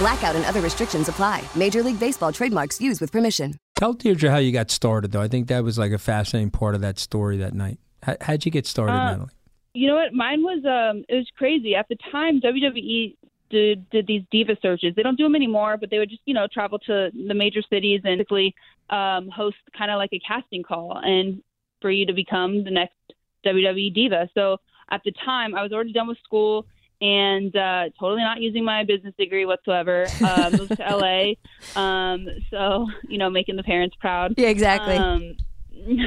Blackout 0.00 0.34
and 0.34 0.46
other 0.46 0.62
restrictions 0.62 1.10
apply. 1.10 1.44
Major 1.54 1.82
League 1.82 2.00
Baseball 2.00 2.32
trademarks 2.32 2.80
used 2.80 3.02
with 3.02 3.12
permission. 3.12 3.58
Tell 3.76 3.92
Deirdre 3.92 4.30
how 4.30 4.38
you 4.38 4.50
got 4.50 4.70
started, 4.70 5.12
though. 5.12 5.20
I 5.20 5.28
think 5.28 5.48
that 5.48 5.62
was 5.62 5.78
like 5.78 5.92
a 5.92 5.98
fascinating 5.98 6.50
part 6.50 6.74
of 6.74 6.80
that 6.80 6.98
story 6.98 7.36
that 7.36 7.52
night. 7.52 7.78
How, 8.02 8.16
how'd 8.22 8.46
you 8.46 8.50
get 8.50 8.66
started, 8.66 8.94
Uh, 8.94 9.10
Natalie? 9.10 9.28
You 9.74 9.88
know 9.88 9.96
what? 9.96 10.14
Mine 10.14 10.42
was 10.42 10.64
um 10.64 11.04
it 11.08 11.16
was 11.16 11.28
crazy. 11.36 11.74
At 11.74 11.86
the 11.88 11.96
time 12.10 12.40
WWE 12.40 13.14
did 13.50 13.90
did 13.90 14.06
these 14.06 14.22
diva 14.30 14.56
searches. 14.62 14.94
They 14.96 15.02
don't 15.02 15.16
do 15.16 15.24
them 15.24 15.34
anymore, 15.36 15.76
but 15.76 15.90
they 15.90 15.98
would 15.98 16.08
just, 16.08 16.22
you 16.24 16.32
know, 16.32 16.46
travel 16.50 16.78
to 16.78 17.10
the 17.28 17.34
major 17.34 17.60
cities 17.68 18.00
and 18.04 18.16
basically 18.16 18.54
um 18.88 19.28
host 19.28 19.58
kind 19.76 19.90
of 19.90 19.98
like 19.98 20.14
a 20.14 20.18
casting 20.26 20.62
call 20.62 20.98
and 21.04 21.42
for 21.82 21.90
you 21.90 22.06
to 22.06 22.14
become 22.14 22.64
the 22.64 22.70
next 22.70 22.96
WWE 23.44 23.92
diva. 23.92 24.30
So 24.32 24.56
at 24.90 25.02
the 25.04 25.12
time 25.24 25.54
I 25.54 25.62
was 25.62 25.72
already 25.72 25.92
done 25.92 26.08
with 26.08 26.18
school 26.24 26.64
and 27.00 27.54
uh, 27.56 27.84
totally 27.98 28.22
not 28.22 28.40
using 28.40 28.64
my 28.64 28.84
business 28.84 29.14
degree 29.18 29.46
whatsoever. 29.46 30.06
Uh, 30.22 30.50
moved 30.56 30.76
to 30.76 30.82
LA, 30.82 31.80
um, 31.80 32.26
so 32.50 32.86
you 33.08 33.18
know, 33.18 33.30
making 33.30 33.56
the 33.56 33.62
parents 33.62 33.96
proud. 34.00 34.34
Yeah, 34.36 34.48
exactly. 34.48 34.96
Um, 34.96 35.36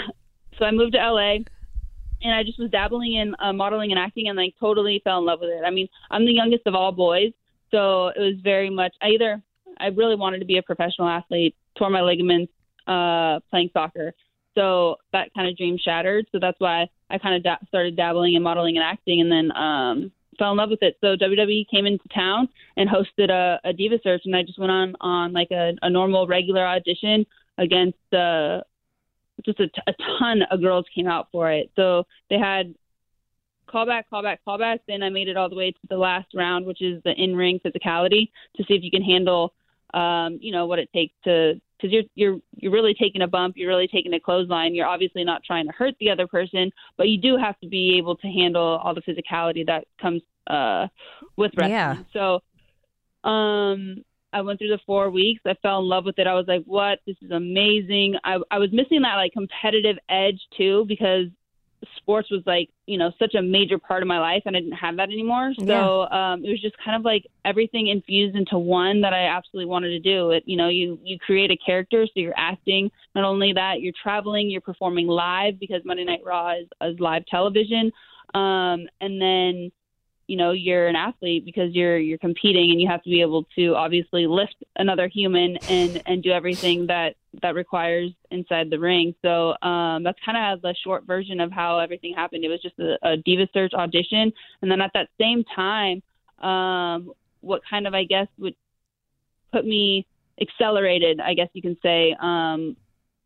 so 0.60 0.66
I 0.66 0.72
moved 0.72 0.94
to 0.94 1.00
LA, 1.00 1.38
and 2.22 2.34
I 2.34 2.44
just 2.44 2.60
was 2.60 2.70
dabbling 2.70 3.16
in 3.16 3.36
uh, 3.40 3.54
modeling 3.54 3.92
and 3.92 4.00
acting, 4.00 4.28
and 4.28 4.38
like 4.38 4.54
totally 4.60 5.02
fell 5.04 5.20
in 5.20 5.26
love 5.26 5.40
with 5.40 5.50
it. 5.50 5.64
I 5.66 5.72
mean, 5.72 5.88
I'm 6.12 6.26
the 6.26 6.34
youngest 6.34 6.68
of 6.68 6.76
all 6.76 6.92
boys, 6.92 7.32
so 7.72 8.08
it 8.08 8.20
was 8.20 8.36
very 8.44 8.70
much 8.70 8.94
I 9.02 9.10
either 9.10 9.42
I 9.80 9.88
really 9.88 10.16
wanted 10.16 10.40
to 10.40 10.46
be 10.46 10.58
a 10.58 10.64
professional 10.64 11.08
athlete 11.08 11.56
tore 11.78 11.90
my 11.90 12.02
ligaments 12.02 12.52
uh, 12.88 13.40
playing 13.50 13.70
soccer. 13.74 14.14
So 14.56 14.98
that 15.12 15.34
kind 15.34 15.48
of 15.48 15.58
dream 15.58 15.80
shattered. 15.84 16.28
So 16.32 16.38
that's 16.40 16.60
why 16.60 16.88
I 17.10 17.18
kind 17.18 17.36
of 17.36 17.44
da- 17.44 17.66
started 17.68 17.96
dabbling 17.96 18.36
in 18.36 18.44
modeling 18.44 18.78
and 18.78 18.84
acting, 18.84 19.22
and 19.22 19.32
then 19.32 19.52
um, 19.58 20.12
fell 20.38 20.52
in 20.52 20.58
love 20.58 20.70
with 20.70 20.84
it. 20.84 20.98
So 21.02 21.16
WWE 21.16 21.70
came 21.70 21.86
into 21.86 22.08
town 22.14 22.50
and 22.78 22.90
hosted 22.90 23.30
a, 23.30 23.60
a 23.64 23.74
diva 23.74 24.00
search, 24.04 24.22
and 24.26 24.36
I 24.36 24.44
just 24.44 24.60
went 24.60 24.72
on 24.72 24.96
on 25.02 25.34
like 25.34 25.52
a, 25.52 25.74
a 25.82 25.90
normal 25.90 26.28
regular 26.28 26.66
audition 26.66 27.26
against 27.58 28.14
uh, 28.14 28.62
just 29.46 29.60
a, 29.60 29.68
t- 29.68 29.82
a 29.88 29.94
ton 30.20 30.42
of 30.50 30.62
girls 30.62 30.86
came 30.94 31.08
out 31.08 31.28
for 31.32 31.52
it. 31.52 31.72
So 31.76 32.06
they 32.30 32.38
had 32.38 32.74
callback, 33.68 34.04
callback, 34.12 34.38
callback. 34.48 34.80
Then 34.88 35.04
I 35.04 35.10
made 35.10 35.28
it 35.28 35.38
all 35.38 35.50
the 35.50 35.56
way 35.56 35.72
to 35.72 35.80
the 35.90 35.98
last 35.98 36.28
round, 36.34 36.66
which 36.66 36.82
is 36.82 37.02
the 37.04 37.14
in 37.14 37.36
ring 37.36 37.60
physicality, 37.66 38.30
to 38.58 38.64
see 38.64 38.76
if 38.76 38.84
you 38.84 38.92
can 38.92 39.04
handle, 39.04 39.54
um, 39.94 40.38
you 40.42 40.52
know, 40.52 40.66
what 40.66 40.80
it 40.80 40.90
takes 40.94 41.14
to 41.26 41.60
because 41.84 41.94
you're 41.94 42.04
you're 42.16 42.40
you're 42.56 42.72
really 42.72 42.94
taking 42.94 43.22
a 43.22 43.28
bump, 43.28 43.56
you're 43.58 43.68
really 43.68 43.88
taking 43.88 44.14
a 44.14 44.20
clothesline. 44.20 44.74
You're 44.74 44.88
obviously 44.88 45.24
not 45.24 45.44
trying 45.44 45.66
to 45.66 45.74
hurt 45.74 45.96
the 46.00 46.10
other 46.10 46.28
person, 46.28 46.72
but 46.98 47.10
you 47.10 47.20
do 47.20 47.38
have 47.38 47.60
to 47.60 47.68
be 47.68 47.98
able 47.98 48.16
to 48.18 48.28
handle 48.28 48.80
all 48.84 48.96
the 48.96 49.02
physicality 49.02 49.66
that 49.68 49.86
comes 50.02 50.22
uh, 50.48 50.88
with 51.36 51.52
wrestling. 51.58 51.72
Yeah. 51.72 52.04
So, 52.14 53.30
um, 53.30 54.04
I 54.32 54.42
went 54.42 54.60
through 54.60 54.70
the 54.70 54.80
four 54.86 55.10
weeks. 55.10 55.42
I 55.46 55.56
fell 55.62 55.80
in 55.80 55.86
love 55.86 56.06
with 56.06 56.18
it. 56.20 56.26
I 56.26 56.34
was 56.34 56.46
like, 56.48 56.64
"What? 56.66 57.00
This 57.06 57.18
is 57.22 57.32
amazing." 57.32 58.16
I 58.24 58.38
I 58.50 58.60
was 58.60 58.72
missing 58.72 59.02
that 59.02 59.16
like 59.16 59.34
competitive 59.34 59.98
edge 60.10 60.40
too 60.58 60.86
because 60.88 61.28
sports 61.98 62.30
was 62.32 62.42
like 62.46 62.70
you 62.86 62.98
know 62.98 63.12
such 63.20 63.36
a 63.36 63.42
major 63.42 63.78
part 63.78 64.02
of 64.02 64.08
my 64.08 64.20
life 64.20 64.44
and 64.46 64.56
i 64.56 64.60
didn't 64.60 64.74
have 64.74 64.98
that 64.98 65.10
anymore. 65.10 65.54
So 65.68 66.04
um 66.10 66.44
it 66.44 66.50
was 66.50 66.62
just 66.62 66.76
kind 66.84 66.96
of 66.96 67.04
like 67.04 67.26
everything 67.46 67.88
infused 67.88 68.36
into 68.36 68.58
one 68.58 69.02
that 69.02 69.14
i 69.14 69.26
absolutely 69.28 69.70
wanted 69.70 69.90
to 69.90 70.00
do. 70.00 70.32
It 70.32 70.44
you 70.46 70.58
know 70.58 70.70
you 70.70 71.00
you 71.04 71.18
create 71.20 71.52
a 71.52 71.58
character 71.58 72.06
so 72.06 72.12
you're 72.16 72.34
acting. 72.38 72.92
Not 73.16 73.24
only 73.24 73.54
that 73.54 73.82
you're 73.82 73.94
traveling 74.02 74.50
you're 74.50 74.62
performing 74.62 75.08
live 75.08 75.60
because 75.60 75.82
monday 75.86 76.04
night 76.04 76.22
raw 76.26 76.54
is, 76.54 76.68
is 76.82 77.00
live 77.00 77.26
television. 77.28 77.92
Um 78.34 78.88
and 79.02 79.22
then 79.22 79.72
you 80.28 80.38
know 80.38 80.52
you're 80.52 80.88
an 80.88 80.96
athlete 80.96 81.46
because 81.46 81.74
you're 81.74 81.98
you're 81.98 82.18
competing 82.18 82.72
and 82.72 82.82
you 82.82 82.88
have 82.88 83.04
to 83.04 83.10
be 83.10 83.22
able 83.22 83.46
to 83.56 83.76
obviously 83.76 84.28
lift 84.28 84.56
another 84.78 85.08
human 85.08 85.58
and 85.68 86.02
and 86.06 86.24
do 86.24 86.32
everything 86.32 86.88
that 86.88 87.16
that 87.42 87.56
requires 87.56 88.12
inside 88.32 88.70
the 88.70 88.80
ring. 88.80 89.16
So 89.22 89.56
um 89.62 90.04
that's 90.04 90.20
kind 90.26 90.38
of 90.38 90.62
the 90.62 90.76
short 90.84 91.06
version 91.06 91.40
of 91.40 91.52
how 91.52 91.80
everything 91.80 92.14
happened. 92.14 92.44
It 92.44 92.50
was 92.50 92.62
just 92.62 92.78
a, 92.80 92.98
a 93.04 93.18
diva 93.18 93.48
search 93.54 93.74
audition. 93.74 94.32
And 94.62 94.72
then 94.72 94.82
at 94.82 94.92
that 94.94 95.10
same 95.20 95.44
time 95.56 96.02
um 96.40 97.12
what 97.42 97.62
kind 97.70 97.88
of 97.88 97.94
i 97.94 98.04
guess 98.04 98.28
would 98.38 98.56
put 99.52 99.66
me 99.66 100.06
accelerated 100.42 101.20
i 101.20 101.34
guess 101.34 101.48
you 101.54 101.62
can 101.62 101.78
say 101.82 102.16
um 102.20 102.76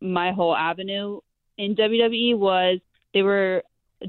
my 0.01 0.31
whole 0.31 0.55
avenue 0.55 1.19
in 1.57 1.73
wwe 1.75 2.37
was 2.37 2.79
they 3.13 3.23
were 3.23 3.63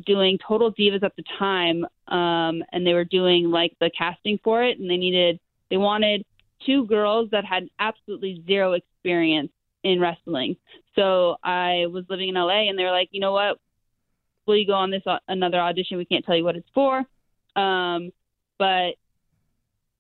doing 0.05 0.38
Total 0.47 0.73
Divas 0.73 1.02
at 1.02 1.17
the 1.17 1.25
time, 1.38 1.85
um, 2.09 2.62
and 2.73 2.87
they 2.87 2.93
were 2.93 3.05
doing 3.05 3.50
like 3.50 3.75
the 3.81 3.90
casting 3.97 4.38
for 4.43 4.62
it, 4.62 4.78
and 4.78 4.90
they 4.90 4.97
needed 4.97 5.40
they 5.71 5.76
wanted 5.76 6.25
two 6.67 6.87
girls 6.87 7.31
that 7.31 7.45
had 7.45 7.69
absolutely 7.78 8.43
zero 8.47 8.73
experience 8.73 9.50
in 9.88 10.00
wrestling. 10.00 10.57
So 10.95 11.37
I 11.42 11.87
was 11.87 12.04
living 12.09 12.28
in 12.28 12.35
LA, 12.35 12.68
and 12.68 12.78
they 12.78 12.85
were 12.85 12.90
like, 12.90 13.09
you 13.12 13.21
know 13.21 13.33
what, 13.33 13.59
will 14.47 14.57
you 14.57 14.66
go 14.66 14.75
on 14.75 14.90
this 14.90 15.02
au- 15.07 15.18
another 15.28 15.59
audition? 15.59 15.99
We 15.99 16.04
can't 16.04 16.25
tell 16.25 16.37
you 16.37 16.45
what 16.45 16.57
it's 16.57 16.68
for, 16.75 17.04
um, 17.57 18.11
but 18.59 18.95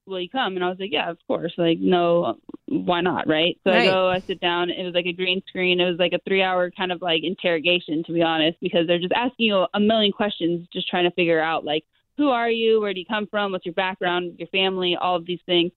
will 0.06 0.20
you 0.20 0.30
come? 0.30 0.56
And 0.56 0.64
I 0.64 0.68
was 0.68 0.78
like, 0.80 0.92
yeah, 0.92 1.10
of 1.10 1.18
course. 1.26 1.52
Like, 1.58 1.78
no, 1.78 2.38
why 2.66 3.00
not? 3.00 3.28
Right. 3.28 3.58
So 3.64 3.70
Right. 3.70 3.88
I 3.88 3.92
go, 3.92 4.08
I 4.08 4.22
sit 4.26 4.40
down. 4.40 4.70
It 4.70 4.84
was 4.84 4.94
like 4.94 5.06
a 5.06 5.12
green 5.12 5.42
screen. 5.46 5.80
It 5.80 5.88
was 5.88 5.98
like 5.98 6.14
a 6.14 6.20
three 6.26 6.42
hour 6.42 6.70
kind 6.70 6.90
of 6.90 7.02
like 7.02 7.22
interrogation, 7.24 8.02
to 8.04 8.12
be 8.12 8.22
honest, 8.22 8.58
because 8.60 8.86
they're 8.86 8.98
just 8.98 9.12
asking 9.12 9.46
you 9.46 9.66
a 9.74 9.80
million 9.80 10.12
questions, 10.12 10.66
just 10.72 10.88
trying 10.88 11.04
to 11.04 11.14
figure 11.14 11.40
out 11.40 11.64
like, 11.64 11.84
who 12.16 12.30
are 12.30 12.50
you? 12.50 12.80
Where 12.80 12.92
do 12.92 13.00
you 13.00 13.06
come 13.06 13.28
from? 13.28 13.52
What's 13.52 13.66
your 13.66 13.74
background? 13.74 14.34
Your 14.38 14.48
family? 14.48 14.96
All 15.00 15.14
of 15.16 15.26
these 15.26 15.40
things. 15.46 15.70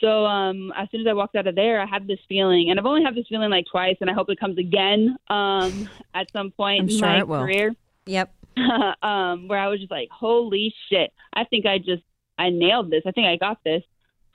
So 0.00 0.24
um, 0.26 0.72
as 0.76 0.88
soon 0.90 1.02
as 1.02 1.06
I 1.06 1.12
walked 1.12 1.36
out 1.36 1.46
of 1.46 1.54
there, 1.54 1.80
I 1.80 1.86
had 1.86 2.06
this 2.06 2.18
feeling, 2.28 2.70
and 2.70 2.80
I've 2.80 2.86
only 2.86 3.04
had 3.04 3.14
this 3.14 3.26
feeling 3.28 3.50
like 3.50 3.66
twice, 3.70 3.96
and 4.00 4.10
I 4.10 4.14
hope 4.14 4.30
it 4.30 4.40
comes 4.40 4.58
again 4.58 5.16
um, 5.28 5.88
at 6.14 6.30
some 6.32 6.50
point 6.50 6.82
I'm 6.82 6.88
in 6.88 6.98
sure 6.98 7.08
my 7.08 7.18
it 7.18 7.28
will. 7.28 7.40
career 7.40 7.74
Yep. 8.06 8.34
um, 9.02 9.48
where 9.48 9.58
I 9.58 9.68
was 9.68 9.80
just 9.80 9.90
like, 9.90 10.08
holy 10.10 10.74
shit, 10.88 11.12
I 11.32 11.44
think 11.44 11.66
I 11.66 11.78
just, 11.78 12.02
I 12.38 12.50
nailed 12.50 12.90
this. 12.90 13.02
I 13.06 13.12
think 13.12 13.26
I 13.26 13.36
got 13.36 13.62
this. 13.64 13.82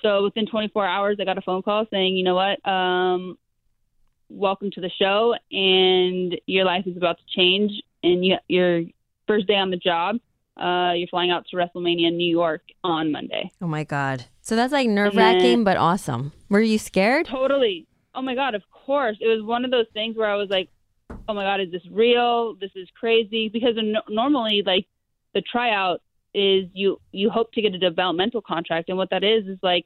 So 0.02 0.24
within 0.24 0.46
24 0.48 0.86
hours, 0.86 1.18
I 1.20 1.26
got 1.26 1.38
a 1.38 1.42
phone 1.42 1.62
call 1.62 1.86
saying, 1.92 2.16
you 2.16 2.24
know 2.24 2.36
what, 2.36 2.66
um, 2.70 3.38
welcome 4.30 4.72
to 4.72 4.82
the 4.82 4.92
show, 5.00 5.36
and 5.52 6.40
your 6.46 6.66
life 6.66 6.86
is 6.86 6.98
about 6.98 7.18
to 7.18 7.24
change. 7.36 7.72
And 8.04 8.24
you, 8.24 8.38
your 8.48 8.84
first 9.28 9.48
day 9.48 9.56
on 9.56 9.72
the 9.72 9.78
job, 9.78 10.18
uh, 10.60 10.94
you're 10.94 11.08
flying 11.08 11.32
out 11.32 11.46
to 11.50 11.56
WrestleMania 11.56 12.14
New 12.14 12.30
York 12.30 12.62
on 12.84 13.12
Monday. 13.12 13.52
Oh 13.62 13.68
my 13.68 13.84
god. 13.84 14.26
So 14.42 14.56
that's 14.56 14.74
like 14.74 14.88
nerve 14.88 15.16
wracking, 15.16 15.64
but 15.64 15.78
awesome. 15.78 16.32
Were 16.50 16.62
you 16.62 16.78
scared? 16.78 17.28
Totally. 17.28 17.88
Oh 18.16 18.22
my 18.22 18.36
god, 18.36 18.56
of 18.56 18.64
course. 18.72 19.18
It 19.20 19.28
was 19.28 19.44
one 19.44 19.66
of 19.66 19.72
those 19.72 19.86
things 19.94 20.18
where 20.18 20.30
I 20.30 20.36
was 20.36 20.50
like, 20.50 20.70
"Oh 21.28 21.34
my 21.34 21.44
god, 21.44 21.62
is 21.62 21.72
this 21.72 21.86
real? 21.92 22.56
This 22.56 22.72
is 22.76 22.88
crazy." 23.00 23.50
Because 23.50 23.76
no- 23.76 24.02
normally, 24.10 24.64
like 24.66 24.86
the 25.34 25.42
tryout 25.42 26.02
is 26.34 26.66
you 26.74 27.00
you 27.12 27.30
hope 27.30 27.52
to 27.54 27.62
get 27.62 27.74
a 27.74 27.78
developmental 27.78 28.42
contract, 28.42 28.90
and 28.90 28.98
what 28.98 29.10
that 29.12 29.24
is 29.24 29.46
is 29.48 29.60
like 29.62 29.86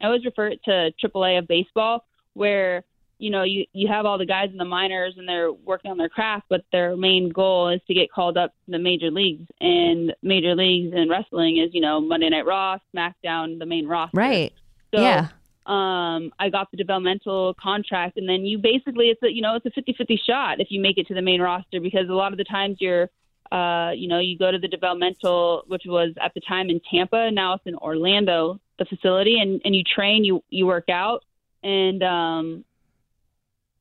I 0.00 0.06
always 0.06 0.24
refer 0.24 0.48
it 0.48 0.60
to 0.64 0.92
AAA 1.02 1.38
of 1.38 1.48
baseball, 1.48 2.04
where 2.34 2.84
you 3.18 3.30
know 3.30 3.42
you 3.42 3.64
you 3.72 3.88
have 3.88 4.04
all 4.04 4.18
the 4.18 4.26
guys 4.26 4.50
in 4.50 4.58
the 4.58 4.64
minors 4.64 5.14
and 5.16 5.28
they're 5.28 5.52
working 5.52 5.90
on 5.90 5.96
their 5.96 6.08
craft, 6.08 6.46
but 6.48 6.64
their 6.72 6.96
main 6.96 7.30
goal 7.30 7.68
is 7.68 7.80
to 7.86 7.94
get 7.94 8.10
called 8.10 8.36
up 8.36 8.52
to 8.66 8.72
the 8.72 8.78
major 8.78 9.10
leagues. 9.10 9.46
And 9.60 10.14
major 10.22 10.54
leagues 10.54 10.94
in 10.94 11.08
wrestling 11.08 11.58
is 11.58 11.74
you 11.74 11.80
know 11.80 12.00
Monday 12.00 12.28
Night 12.28 12.46
Raw, 12.46 12.78
SmackDown, 12.94 13.58
the 13.58 13.66
main 13.66 13.86
roster. 13.86 14.16
Right. 14.16 14.52
So, 14.94 15.00
yeah. 15.00 15.28
um, 15.66 16.32
I 16.38 16.48
got 16.50 16.70
the 16.70 16.76
developmental 16.76 17.54
contract, 17.54 18.16
and 18.18 18.28
then 18.28 18.44
you 18.44 18.58
basically 18.58 19.06
it's 19.06 19.22
a 19.22 19.32
you 19.32 19.42
know 19.42 19.56
it's 19.56 19.66
a 19.66 19.70
50-50 19.70 20.18
shot 20.26 20.60
if 20.60 20.68
you 20.70 20.80
make 20.80 20.98
it 20.98 21.06
to 21.08 21.14
the 21.14 21.22
main 21.22 21.40
roster 21.40 21.80
because 21.80 22.08
a 22.08 22.14
lot 22.14 22.32
of 22.32 22.38
the 22.38 22.44
times 22.44 22.76
you're 22.80 23.10
uh, 23.50 23.92
you 23.94 24.08
know 24.08 24.18
you 24.18 24.36
go 24.36 24.50
to 24.50 24.58
the 24.58 24.68
developmental, 24.68 25.64
which 25.66 25.82
was 25.86 26.12
at 26.20 26.34
the 26.34 26.40
time 26.40 26.68
in 26.68 26.80
Tampa, 26.90 27.30
now 27.30 27.54
it's 27.54 27.66
in 27.66 27.76
Orlando, 27.76 28.60
the 28.78 28.84
facility, 28.84 29.40
and 29.40 29.60
and 29.64 29.74
you 29.74 29.82
train, 29.82 30.24
you 30.24 30.42
you 30.50 30.66
work 30.66 30.88
out, 30.88 31.24
and 31.62 32.02
um, 32.02 32.64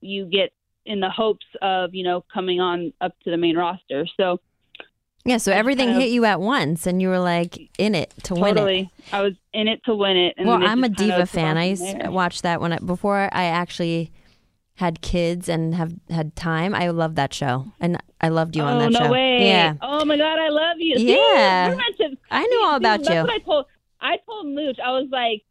you 0.05 0.25
get 0.25 0.51
in 0.85 1.00
the 1.00 1.09
hopes 1.09 1.45
of 1.62 1.93
you 1.95 2.03
know 2.03 2.24
coming 2.33 2.59
on 2.59 2.93
up 3.01 3.13
to 3.24 3.31
the 3.31 3.38
main 3.38 3.57
roster. 3.57 4.05
So 4.17 4.39
Yeah. 5.25 5.38
So 5.38 5.51
everything 5.51 5.88
kind 5.88 5.97
of- 5.97 6.03
hit 6.03 6.12
you 6.12 6.25
at 6.25 6.39
once, 6.39 6.85
and 6.85 7.01
you 7.01 7.09
were 7.09 7.19
like 7.19 7.69
in 7.79 7.95
it 7.95 8.13
to 8.24 8.33
win 8.35 8.43
it. 8.43 8.55
totally, 8.55 8.91
I 9.12 9.21
was 9.21 9.33
in 9.53 9.67
it 9.67 9.83
to 9.85 9.95
win 9.95 10.17
it. 10.17 10.35
And 10.38 10.47
Well, 10.47 10.63
I'm 10.65 10.83
a 10.83 10.89
diva 10.89 11.25
fan. 11.25 11.57
I 11.57 11.65
used 11.69 12.00
to 12.01 12.12
watch 12.12 12.41
that 12.43 12.62
when 12.62 12.74
I, 12.74 12.77
before 12.79 13.29
I 13.31 13.45
actually 13.45 14.12
had 14.75 15.01
kids 15.01 15.47
and 15.50 15.74
have 15.75 15.93
had 16.09 16.35
time. 16.35 16.75
I 16.75 16.89
loved 16.89 17.15
that 17.15 17.33
show, 17.33 17.65
and 17.79 17.97
I 18.21 18.27
loved 18.29 18.55
you 18.55 18.62
oh, 18.62 18.65
on 18.67 18.79
that 18.79 18.91
no 18.91 19.05
show. 19.05 19.12
way. 19.12 19.47
Yeah. 19.47 19.74
Oh 19.81 20.03
my 20.05 20.17
God, 20.17 20.38
I 20.38 20.50
love 20.50 20.77
you. 20.79 20.95
Yeah. 20.97 21.69
we're 21.69 21.75
meant 21.77 21.97
to- 21.97 22.17
I 22.29 22.45
knew 22.45 22.63
all 22.65 22.75
about 22.75 23.00
you. 23.09 23.21
I 23.27 23.39
told. 23.39 23.65
I 24.01 24.17
told 24.25 24.45
Mooch. 24.47 24.77
I 24.85 24.91
was 24.91 25.07
like, 25.12 25.43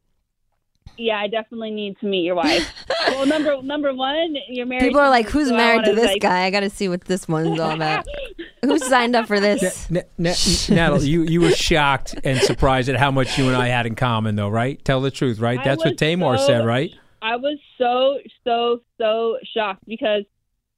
yeah, 0.96 1.18
I 1.18 1.26
definitely 1.26 1.70
need 1.70 1.98
to 2.00 2.06
meet 2.06 2.22
your 2.22 2.34
wife. 2.34 2.66
well, 3.08 3.26
number 3.26 3.60
number 3.62 3.92
one, 3.94 4.36
you're 4.48 4.66
married. 4.66 4.82
People 4.84 5.00
are 5.00 5.10
like, 5.10 5.28
"Who's 5.28 5.48
so 5.48 5.56
married 5.56 5.84
to 5.84 5.94
this 5.94 6.06
like- 6.12 6.22
guy? 6.22 6.44
I 6.44 6.50
got 6.50 6.60
to 6.60 6.70
see 6.70 6.88
what 6.88 7.02
this 7.02 7.26
one's 7.28 7.58
all 7.58 7.72
about. 7.72 8.06
Who 8.64 8.78
signed 8.78 9.16
up 9.16 9.26
for 9.26 9.40
this?" 9.40 9.90
N- 9.90 10.04
N- 10.18 10.74
Natalie, 10.76 11.08
you, 11.08 11.22
you 11.22 11.40
were 11.40 11.50
shocked 11.50 12.14
and 12.24 12.38
surprised 12.40 12.88
at 12.88 12.96
how 12.96 13.10
much 13.10 13.38
you 13.38 13.48
and 13.48 13.56
I 13.56 13.68
had 13.68 13.86
in 13.86 13.94
common, 13.94 14.36
though, 14.36 14.48
right? 14.48 14.82
Tell 14.84 15.00
the 15.00 15.10
truth, 15.10 15.38
right? 15.38 15.58
I 15.58 15.64
That's 15.64 15.84
what 15.84 15.98
Tamar 15.98 16.38
so- 16.38 16.46
said, 16.46 16.66
right? 16.66 16.92
I 17.22 17.36
was 17.36 17.58
so 17.78 18.18
so 18.44 18.80
so 18.98 19.38
shocked 19.54 19.84
because 19.86 20.24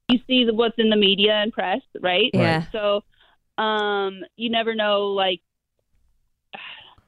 you 0.07 0.19
see 0.27 0.45
the, 0.45 0.53
what's 0.53 0.75
in 0.77 0.89
the 0.89 0.95
media 0.95 1.33
and 1.33 1.51
press, 1.51 1.81
right? 1.99 2.31
Yeah. 2.33 2.63
So, 2.71 3.03
um, 3.61 4.21
you 4.37 4.49
never 4.49 4.73
know 4.73 5.07
like 5.07 5.41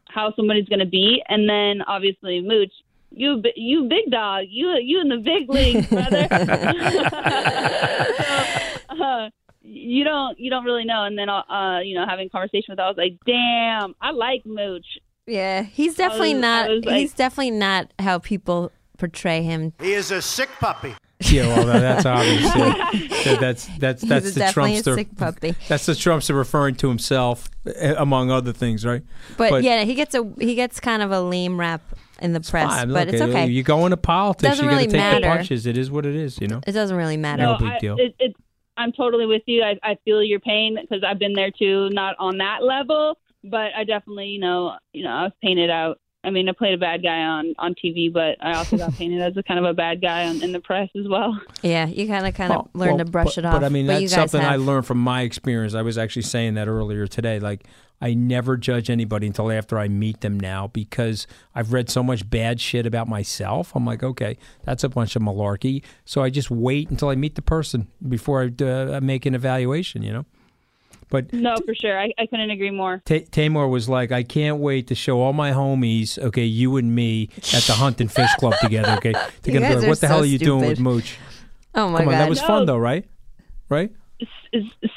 how 0.10 0.34
somebody's 0.36 0.68
going 0.68 0.80
to 0.80 0.86
be, 0.86 1.24
and 1.28 1.48
then 1.50 1.82
obviously 1.88 2.42
Mooch. 2.42 2.72
You, 3.12 3.42
you 3.56 3.88
big 3.90 4.12
dog, 4.12 4.46
you, 4.50 4.70
you 4.82 5.02
in 5.02 5.10
the 5.10 5.18
big 5.18 5.50
leagues, 5.50 5.88
brother. 5.88 6.28
so, 8.98 9.04
uh, 9.04 9.30
you 9.62 10.04
don't, 10.04 10.40
you 10.40 10.50
don't 10.50 10.64
really 10.64 10.86
know. 10.86 11.04
And 11.04 11.18
then, 11.18 11.30
uh, 11.30 11.80
you 11.84 11.96
know, 11.96 12.06
having 12.08 12.28
a 12.28 12.30
conversation 12.30 12.66
with, 12.70 12.80
her, 12.80 12.86
I 12.86 12.88
was 12.88 12.98
like, 12.98 13.18
damn, 13.26 13.96
I 14.02 14.12
like 14.12 14.46
Mooch. 14.46 14.86
Yeah, 15.26 15.64
he's 15.64 15.96
definitely 15.96 16.34
was- 16.36 16.42
not. 16.42 16.70
Like- 16.86 16.96
he's 16.98 17.14
definitely 17.14 17.52
not 17.52 17.92
how 18.00 18.20
people 18.20 18.72
portray 18.98 19.44
him. 19.44 19.74
He 19.80 19.94
is 19.94 20.12
a 20.12 20.22
sick 20.22 20.50
puppy. 20.60 20.96
Yeah, 21.22 21.48
well, 21.48 21.66
that's 21.66 22.06
obvious. 22.06 22.56
Yeah. 22.56 22.90
That- 23.20 23.40
that's 23.42 23.66
that's 23.78 24.02
that's 24.02 24.26
he's 24.26 24.34
the 24.36 24.40
definitely 24.40 24.78
Trumpster. 24.78 24.96
sick 24.96 25.18
puppy. 25.18 25.56
That's 25.68 25.86
the 25.86 25.92
Trumpster 25.92 26.36
referring 26.36 26.76
to 26.76 26.88
himself, 26.88 27.50
eh, 27.66 27.94
among 27.98 28.32
other 28.32 28.54
things, 28.54 28.86
right? 28.86 29.04
But, 29.38 29.62
yeah, 29.62 29.84
he 29.84 29.94
gets 29.94 30.16
a 30.16 30.24
he 30.40 30.56
gets 30.56 30.80
kind 30.80 31.04
of 31.04 31.12
a 31.12 31.22
lame 31.22 31.60
rap 31.60 31.82
in 32.22 32.34
the 32.34 32.42
press, 32.42 32.70
Fine, 32.70 32.88
but 32.90 33.08
look, 33.08 33.14
it's 33.14 33.22
okay. 33.22 33.48
You 33.48 33.64
go 33.64 33.86
into 33.86 33.98
politics, 33.98 34.50
Doesn't 34.50 34.66
you 34.66 34.72
got 34.72 34.76
really 34.78 34.88
to 34.88 34.92
take 34.92 35.14
the 35.16 35.20
matter. 35.22 35.38
punches. 35.38 35.66
It 35.66 35.78
is 35.78 35.90
what 35.92 36.06
it 36.06 36.16
is, 36.16 36.40
you 36.40 36.48
know. 36.48 36.62
it 36.66 36.72
doesn't 36.72 36.96
really 36.96 37.18
matter. 37.18 37.44
No 37.44 37.58
big 37.58 37.70
I, 37.70 37.80
deal. 37.80 37.96
It, 37.98 38.16
it, 38.20 38.36
I'm 38.78 38.92
totally 38.94 39.26
with 39.26 39.44
you. 39.46 39.62
I, 39.64 39.78
I 39.84 39.98
feel 40.06 40.24
your 40.24 40.40
pain 40.40 40.78
because 40.80 41.04
I've 41.04 41.20
been 41.20 41.34
there 41.34 41.52
too. 41.52 41.90
Not 41.90 42.16
on 42.18 42.38
that 42.38 42.64
level, 42.64 43.18
but 43.44 43.72
I 43.76 43.84
definitely, 43.84 44.28
you 44.28 44.40
know, 44.40 44.78
you 44.94 45.04
know, 45.04 45.12
I 45.12 45.24
was 45.24 45.34
painted 45.44 45.70
out. 45.70 46.00
I 46.24 46.32
mean, 46.32 46.50
I 46.50 46.52
played 46.52 46.74
a 46.74 46.78
bad 46.78 47.02
guy 47.02 47.20
on 47.22 47.56
on 47.60 47.76
TV, 47.76 48.12
but 48.12 48.36
I 48.42 48.56
also 48.58 48.78
got 48.78 48.94
painted 48.98 49.22
as 49.22 49.38
a 49.38 49.44
kind 49.44 49.60
of 49.60 49.66
a 49.66 49.74
bad 49.74 50.02
guy 50.02 50.28
on, 50.28 50.42
in 50.42 50.52
the 50.52 50.60
press 50.60 50.90
as 50.98 51.08
well. 51.08 51.40
Yeah, 51.62 51.88
you 51.88 52.08
kind 52.08 52.28
of 52.28 52.34
kind 52.34 52.52
of 52.52 52.58
Well, 52.58 52.70
learn 52.74 52.96
well, 52.96 53.06
to 53.06 53.06
brush 53.06 53.36
but, 53.36 53.38
it 53.40 53.46
off. 53.46 53.54
But 53.54 53.64
I 53.66 53.70
mean, 53.70 53.86
you 53.86 53.88
that's 53.88 54.16
guys 54.16 54.32
something 54.32 54.42
I 54.42 54.54
have. 54.54 54.62
learned 54.62 54.86
from 54.86 54.98
my 55.00 55.22
experience. 55.22 55.76
I 55.76 55.82
was 55.82 55.98
actually 55.98 56.24
saying 56.24 56.56
that 56.56 56.68
earlier 56.68 57.08
today. 57.08 57.40
Like, 57.40 57.66
I 58.02 58.14
never 58.14 58.56
judge 58.58 58.90
anybody 58.90 59.28
until 59.28 59.52
after 59.52 59.78
I 59.78 59.88
meet 59.88 60.22
them 60.22 60.40
now 60.40 60.68
because 60.68 61.28
I've 61.54 61.74
read 61.74 61.90
so 61.90 62.02
much 62.02 62.30
bad 62.30 62.62
shit 62.62 62.86
about 62.86 63.08
myself. 63.08 63.74
I'm 63.76 63.86
like, 63.86 64.04
okay, 64.04 64.38
that's 64.64 64.84
a 64.84 64.90
bunch 64.90 65.16
of 65.16 65.22
malarkey. 65.22 65.84
So 66.06 66.22
I 66.24 66.30
just 66.30 66.50
wait 66.50 66.90
until 66.90 67.10
I 67.10 67.16
meet 67.16 67.36
the 67.36 67.42
person 67.42 67.88
before 68.08 68.42
I 68.44 68.64
uh, 68.64 69.00
make 69.02 69.26
an 69.26 69.36
evaluation, 69.36 70.02
you 70.02 70.14
know? 70.14 70.26
But 71.10 71.34
No, 71.34 71.56
for 71.66 71.74
sure. 71.74 72.00
I, 72.00 72.12
I 72.20 72.28
couldn't 72.28 72.52
agree 72.52 72.70
more. 72.72 73.02
Ta 73.04 73.18
Tamar 73.32 73.68
was 73.68 73.90
like, 73.90 74.12
I 74.12 74.22
can't 74.24 74.58
wait 74.60 74.88
to 74.88 74.96
show 74.96 75.20
all 75.22 75.34
my 75.34 75.52
homies, 75.52 76.20
okay, 76.20 76.46
you 76.46 76.78
and 76.78 76.94
me 76.94 77.30
at 77.54 77.64
the 77.64 77.74
Hunt 77.74 78.00
and 78.00 78.12
Fish 78.12 78.32
Club 78.36 78.54
together, 78.62 78.92
okay? 78.98 79.12
They're 79.42 79.54
You 79.54 79.60
gonna 79.60 79.70
be 79.70 79.76
like, 79.76 79.86
are 79.86 79.88
what 79.90 80.00
the 80.00 80.08
so 80.08 80.08
hell 80.08 80.22
are 80.22 80.26
you 80.26 80.38
doing 80.38 80.60
with 80.62 80.78
stupid. 80.78 80.84
Mooch? 80.84 81.18
Oh 81.76 81.90
my 81.90 82.00
Come 82.00 82.08
on, 82.10 82.14
god, 82.14 82.20
that 82.22 82.30
was 82.30 82.42
fun 82.42 82.66
though, 82.66 82.78
right? 82.78 83.06
Right? 83.70 83.92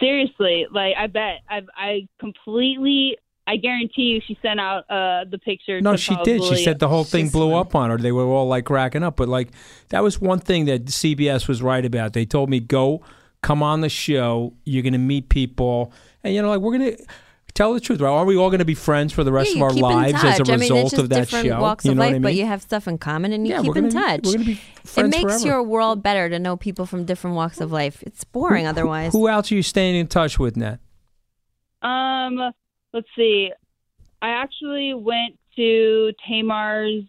Seriously, 0.01 0.67
like 0.71 0.95
I 0.97 1.07
bet 1.07 1.41
I 1.49 1.63
I 1.77 2.09
completely. 2.19 3.17
I 3.45 3.57
guarantee 3.57 4.03
you, 4.03 4.21
she 4.25 4.39
sent 4.41 4.61
out 4.61 4.89
uh, 4.89 5.25
the 5.29 5.37
picture. 5.37 5.81
No, 5.81 5.97
she 5.97 6.17
did. 6.23 6.45
She 6.45 6.63
said 6.63 6.79
the 6.79 6.87
whole 6.87 7.03
thing 7.03 7.29
blew 7.29 7.55
up 7.55 7.75
on 7.75 7.91
her. 7.91 7.99
They 7.99 8.13
were 8.13 8.25
all 8.25 8.47
like 8.47 8.67
cracking 8.67 9.03
up. 9.03 9.17
But 9.17 9.29
like 9.29 9.49
that 9.89 10.01
was 10.03 10.21
one 10.21 10.39
thing 10.39 10.67
that 10.67 10.85
CBS 10.85 11.49
was 11.49 11.61
right 11.61 11.85
about. 11.85 12.13
They 12.13 12.25
told 12.25 12.51
me 12.51 12.61
go, 12.61 13.03
come 13.43 13.61
on 13.61 13.81
the 13.81 13.89
show. 13.89 14.55
You're 14.65 14.85
going 14.85 14.93
to 14.93 14.99
meet 14.99 15.29
people, 15.29 15.93
and 16.23 16.33
you 16.33 16.41
know, 16.41 16.51
like 16.51 16.61
we're 16.61 16.79
going 16.79 16.97
to 16.97 17.05
tell 17.55 17.75
the 17.75 17.81
truth. 17.81 18.01
Right? 18.01 18.11
Are 18.11 18.25
we 18.25 18.37
all 18.37 18.51
going 18.51 18.59
to 18.61 18.65
be 18.65 18.75
friends 18.75 19.13
for 19.13 19.25
the 19.25 19.33
rest 19.33 19.51
yeah, 19.55 19.57
of 19.57 19.63
our 19.63 19.73
lives 19.73 20.23
as 20.25 20.41
a 20.41 20.45
touch. 20.45 20.49
I 20.51 20.53
mean, 20.57 20.63
it's 20.63 20.71
result 20.71 20.91
just 20.91 21.03
of 21.03 21.09
that 21.11 21.21
different 21.21 21.47
show? 21.47 21.61
walks 21.61 21.85
you 21.85 21.91
of 21.93 21.97
know 21.97 22.01
life, 22.03 22.09
what 22.09 22.11
I 22.11 22.13
mean? 22.15 22.23
but 22.23 22.35
you 22.35 22.47
have 22.47 22.63
stuff 22.63 22.89
in 22.89 22.99
common 22.99 23.33
and 23.33 23.47
you 23.47 23.53
yeah, 23.55 23.61
keep 23.61 23.69
we're 23.69 23.75
gonna 23.75 23.87
in 23.89 23.93
be- 23.95 24.01
touch. 24.01 24.21
we're 24.25 24.33
going 24.33 24.39
to 24.47 24.53
be 24.53 24.61
it 24.97 25.07
makes 25.09 25.21
forever. 25.21 25.47
your 25.47 25.63
world 25.63 26.03
better 26.03 26.29
to 26.29 26.39
know 26.39 26.57
people 26.57 26.87
from 26.87 27.05
different 27.05 27.37
walks 27.37 27.61
of 27.61 27.71
life. 27.73 28.03
It's 28.03 28.25
boring 28.25 28.67
otherwise. 28.67 29.13
Who 29.13 29.29
else 29.29 29.51
are 29.53 29.55
you 29.55 29.63
staying 29.63 29.97
in 29.97 30.07
touch 30.09 30.39
with, 30.39 30.57
Nat? 30.57 30.79
Um, 31.83 32.39
let's 32.93 33.09
see. 33.17 33.51
I 34.21 34.29
actually 34.31 34.95
went 34.95 35.39
to 35.57 36.13
Tamar's 36.29 37.05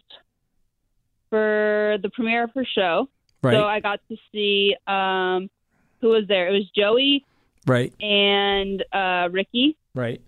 for 1.30 1.96
the 2.02 2.10
premiere 2.10 2.44
of 2.44 2.50
her 2.54 2.64
show. 2.64 3.08
Right, 3.42 3.54
So 3.54 3.64
I 3.64 3.80
got 3.80 4.00
to 4.08 4.16
see 4.32 4.74
um, 4.86 5.50
who 6.00 6.08
was 6.08 6.24
there. 6.28 6.48
It 6.48 6.52
was 6.52 6.68
Joey 6.74 7.24
right, 7.66 7.92
and 8.00 8.82
uh, 8.92 9.28
Ricky. 9.30 9.76
right. 9.94 10.20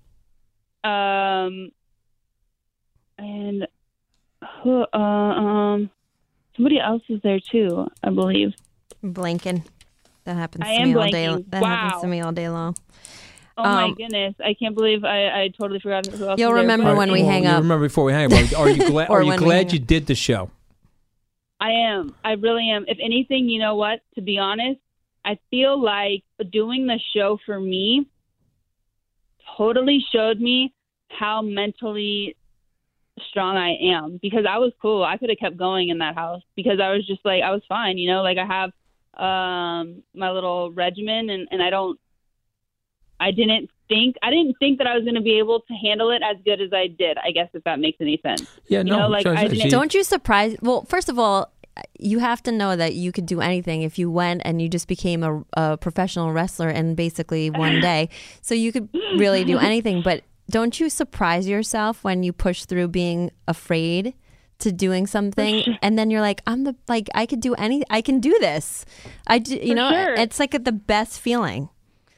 Um, 0.87 1.71
and 3.19 3.67
who? 4.63 4.85
Uh, 4.93 4.97
um, 4.97 5.91
somebody 6.55 6.79
else 6.81 7.03
is 7.09 7.21
there 7.23 7.41
too, 7.41 7.87
I 8.03 8.11
believe. 8.11 8.55
Blanking. 9.03 9.65
That 10.25 10.37
happens 10.37 10.65
I 10.67 10.77
to 10.77 10.83
am 10.83 10.89
me 10.89 10.95
all 10.97 11.11
day. 11.11 11.27
blanking. 11.27 11.51
That 11.51 11.65
happens 11.65 12.03
to 12.03 12.09
me 12.09 12.21
all 12.21 12.33
day 12.33 12.49
long. 12.49 12.77
Oh 13.59 13.63
my 13.63 13.85
Um, 13.85 13.95
goodness! 13.95 14.35
I 14.45 14.53
can't 14.55 14.75
believe 14.75 15.03
I, 15.05 15.45
I 15.45 15.49
totally 15.59 15.81
forgot 15.81 16.07
who 16.07 16.13
else. 16.29 16.39
You'll 16.39 16.51
was 16.51 16.57
there, 16.57 16.63
remember 16.63 16.91
but- 16.91 16.97
when 16.99 17.11
we 17.13 17.23
Well, 17.23 17.31
hang 17.31 17.45
you 17.45 17.49
up. 17.49 17.63
Remember 17.63 17.87
before 17.87 18.05
we 18.05 18.13
hang 18.13 18.31
up? 18.33 18.53
Are, 18.53 18.57
are 18.67 18.71
you 18.71 18.87
glad? 18.87 19.09
Are 19.09 19.23
you 19.23 19.29
when 19.29 19.41
we 19.41 19.45
hang 19.47 19.65
glad 19.65 19.73
you 19.73 19.79
did 19.79 20.07
the 20.07 20.15
show? 20.15 20.51
I 21.59 21.71
am. 21.71 22.15
I 22.23 22.33
really 22.33 22.69
am. 22.69 22.85
If 22.87 22.99
anything, 23.03 23.49
you 23.49 23.59
know 23.61 23.77
what? 23.77 24.01
To 24.17 24.21
be 24.21 24.37
honest, 24.37 24.79
I 25.25 25.39
feel 25.51 25.81
like 25.83 26.23
doing 26.53 26.87
the 26.87 27.01
show 27.17 27.39
for 27.47 27.59
me 27.59 28.07
totally 29.57 30.05
showed 30.13 30.39
me 30.39 30.75
how 31.11 31.43
mentally 31.43 32.37
strong 33.31 33.57
I 33.57 33.77
am 33.95 34.19
because 34.21 34.45
I 34.49 34.59
was 34.59 34.73
cool. 34.83 35.03
I 35.03 35.17
could 35.17 35.31
have 35.31 35.39
kept 35.39 35.57
going 35.57 35.89
in 35.89 35.99
that 35.99 36.15
house 36.15 36.43
because 36.55 36.81
I 36.81 36.91
was 36.93 37.07
just 37.07 37.21
like 37.25 37.43
I 37.43 37.51
was 37.51 37.63
fine, 37.69 37.97
you 37.99 38.11
know, 38.11 38.23
like 38.23 38.39
I 38.39 38.47
have 38.47 38.71
um 39.19 40.03
my 40.15 40.31
little 40.31 40.71
regimen 40.73 41.31
and 41.31 41.49
and 41.51 41.63
I 41.63 41.71
don't 41.71 41.99
I 43.19 43.31
didn't 43.31 43.71
think 43.89 44.17
I 44.23 44.29
didn't 44.31 44.57
think 44.59 44.79
that 44.79 44.87
I 44.87 44.95
was 44.95 45.05
going 45.05 45.15
to 45.15 45.23
be 45.23 45.39
able 45.39 45.61
to 45.61 45.73
handle 45.75 46.11
it 46.11 46.21
as 46.23 46.37
good 46.45 46.61
as 46.61 46.73
I 46.75 46.89
did. 46.89 47.17
I 47.17 47.31
guess 47.31 47.49
if 47.55 47.65
that 47.65 47.79
makes 47.81 47.99
any 48.01 48.21
sense. 48.23 48.47
Yeah, 48.69 48.79
You 48.81 48.85
no. 48.85 48.99
know, 49.01 49.09
like, 49.09 49.23
so- 49.23 49.33
I 49.33 49.49
didn't- 49.49 49.71
Don't 49.71 49.95
you 49.95 50.05
surprise? 50.05 50.57
Well, 50.61 50.85
first 50.85 51.09
of 51.09 51.19
all, 51.19 51.51
you 51.99 52.19
have 52.19 52.43
to 52.43 52.53
know 52.53 52.75
that 52.77 52.95
you 52.95 53.13
could 53.13 53.25
do 53.27 53.41
anything 53.41 53.83
if 53.83 53.99
you 53.99 54.11
went 54.11 54.43
and 54.45 54.61
you 54.61 54.69
just 54.69 54.89
became 54.89 55.23
a, 55.23 55.43
a 55.57 55.77
professional 55.79 56.33
wrestler 56.33 56.69
in 56.69 56.95
basically 56.95 57.49
one 57.49 57.81
day. 57.91 58.09
So 58.43 58.55
you 58.55 58.73
could 58.73 58.89
really 59.17 59.45
do 59.45 59.57
anything. 59.59 60.03
But 60.03 60.23
don't 60.51 60.79
you 60.81 60.89
surprise 60.91 61.49
yourself 61.49 62.05
when 62.05 62.23
you 62.23 62.33
push 62.33 62.65
through 62.65 62.89
being 62.89 63.31
afraid 63.49 64.15
to 64.61 64.73
doing 64.73 65.07
something, 65.07 65.77
and 65.83 65.99
then 65.99 66.11
you're 66.11 66.21
like, 66.21 66.41
I'm 66.47 66.65
the 66.65 66.75
like 66.89 67.09
I 67.15 67.27
could 67.27 67.41
do 67.41 67.55
any, 67.55 67.83
I 67.91 68.01
can 68.01 68.21
do 68.21 68.37
this. 68.41 68.85
I 69.27 69.39
do, 69.39 69.55
you 69.57 69.69
For 69.71 69.75
know, 69.75 69.91
sure. 69.91 70.15
it's 70.15 70.39
like 70.41 70.53
the 70.53 70.73
best 70.73 71.21
feeling. 71.21 71.69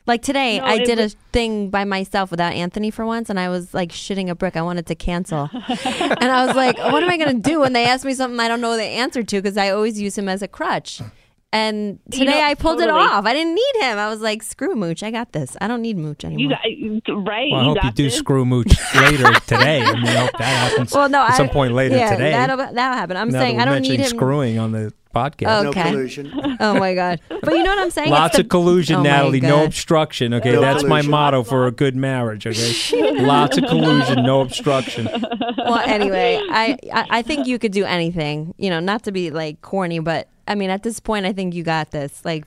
Like 0.07 0.23
today, 0.23 0.59
No, 0.59 0.65
I 0.65 0.79
did 0.79 0.99
was- 0.99 1.13
a 1.15 1.17
thing 1.33 1.69
by 1.69 1.85
myself 1.85 2.31
without 2.31 2.55
Anthony 2.55 2.91
for 2.91 3.05
once, 3.05 3.29
and 3.29 3.39
I 3.39 3.49
was 3.51 3.75
like 3.75 3.91
shitting 3.91 4.31
a 4.31 4.35
brick. 4.35 4.57
I 4.57 4.63
wanted 4.63 4.87
to 4.87 4.95
cancel, 4.95 5.51
and 5.53 6.25
I 6.31 6.47
was 6.47 6.57
like, 6.57 6.79
"What 6.79 7.03
am 7.03 7.11
I 7.11 7.19
going 7.19 7.43
to 7.43 7.51
do?" 7.51 7.61
when 7.61 7.73
they 7.75 7.85
ask 7.85 8.07
me 8.07 8.15
something 8.15 8.41
I 8.41 8.49
don't 8.49 8.61
know 8.63 8.77
the 8.77 8.85
answer 8.85 9.23
to 9.23 9.37
because 9.43 9.57
I 9.59 9.71
always 9.71 10.01
use 10.01 10.17
him 10.17 10.29
as 10.29 10.41
a 10.41 10.49
crutch. 10.49 11.03
And 11.51 11.99
You 12.13 12.19
today 12.21 12.41
know, 12.41 12.47
I 12.47 12.55
pulled 12.55 12.79
totally. 12.79 13.01
it 13.01 13.11
off. 13.11 13.25
I 13.25 13.33
didn't 13.33 13.55
need 13.55 13.73
him. 13.81 13.97
I 13.97 14.09
was 14.11 14.21
like, 14.21 14.43
"Screw 14.43 14.75
Mooch, 14.75 15.03
I 15.03 15.11
got 15.11 15.33
this. 15.33 15.57
I 15.63 15.67
don't 15.67 15.81
need 15.81 15.97
Mooch 15.97 16.23
anymore." 16.23 16.59
You 16.67 17.01
got 17.01 17.13
right. 17.27 17.51
Well, 17.51 17.61
I 17.61 17.63
you 17.65 17.69
hope 17.75 17.85
you 17.85 17.91
do 17.93 18.03
this. 18.05 18.19
screw 18.19 18.45
mooch 18.45 18.67
later 18.95 19.33
today. 19.47 19.81
I 19.83 19.95
mean, 19.95 20.07
I 20.09 20.15
hope 20.17 20.33
that 20.33 20.43
happens 20.71 20.93
well, 20.93 21.09
no, 21.09 21.23
at 21.23 21.37
some 21.39 21.49
point 21.49 21.73
later 21.73 21.97
yeah, 21.97 22.11
today. 22.11 22.33
That'll, 22.33 22.59
that'll 22.59 22.75
happen. 22.99 23.17
I'm 23.17 23.31
Now 23.31 23.39
saying 23.41 23.57
that 23.57 23.67
I 23.67 23.71
we're 23.71 23.77
don't 23.77 23.83
need 23.83 23.89
mentioning 23.99 24.11
him. 24.13 24.17
screwing 24.19 24.59
on 24.59 24.73
the 24.73 24.93
podcast. 25.15 25.67
Okay. 25.67 25.85
No 25.85 25.91
collusion. 25.91 26.33
Oh 26.61 26.79
my 26.79 26.93
god! 26.95 27.21
But 27.29 27.55
you 27.55 27.63
know 27.63 27.71
what 27.71 27.79
I'm 27.79 27.91
saying? 27.91 28.11
Lots 28.11 28.37
the- 28.37 28.43
of 28.43 28.49
collusion, 28.49 28.97
Oh 28.97 29.03
Natalie. 29.03 29.41
No 29.41 29.65
obstruction. 29.65 30.35
Okay, 30.35 30.53
No 30.53 30.61
that's 30.61 30.83
my 30.83 31.03
motto 31.03 31.45
for 31.45 31.67
a 31.67 31.71
good 31.71 31.95
marriage. 31.95 32.47
Okay, 32.47 33.23
lots 33.25 33.57
of 33.59 33.65
collusion, 33.65 34.25
no 34.25 34.41
obstruction. 34.41 35.09
well, 35.57 35.79
anyway, 35.87 36.41
I, 36.51 36.77
I 36.93 37.07
I 37.11 37.23
think 37.23 37.47
you 37.47 37.59
could 37.61 37.71
do 37.73 37.85
anything. 37.85 38.55
You 38.59 38.71
know, 38.71 38.81
not 38.81 39.05
to 39.05 39.13
be 39.13 39.31
like 39.31 39.61
corny, 39.63 40.01
but 40.01 40.29
I 40.49 40.55
mean, 40.57 40.71
at 40.71 40.83
this 40.83 40.99
point, 40.99 41.27
I 41.27 41.33
think 41.33 41.55
you 41.55 41.63
got 41.63 41.93
this. 41.93 42.25
Like, 42.25 42.45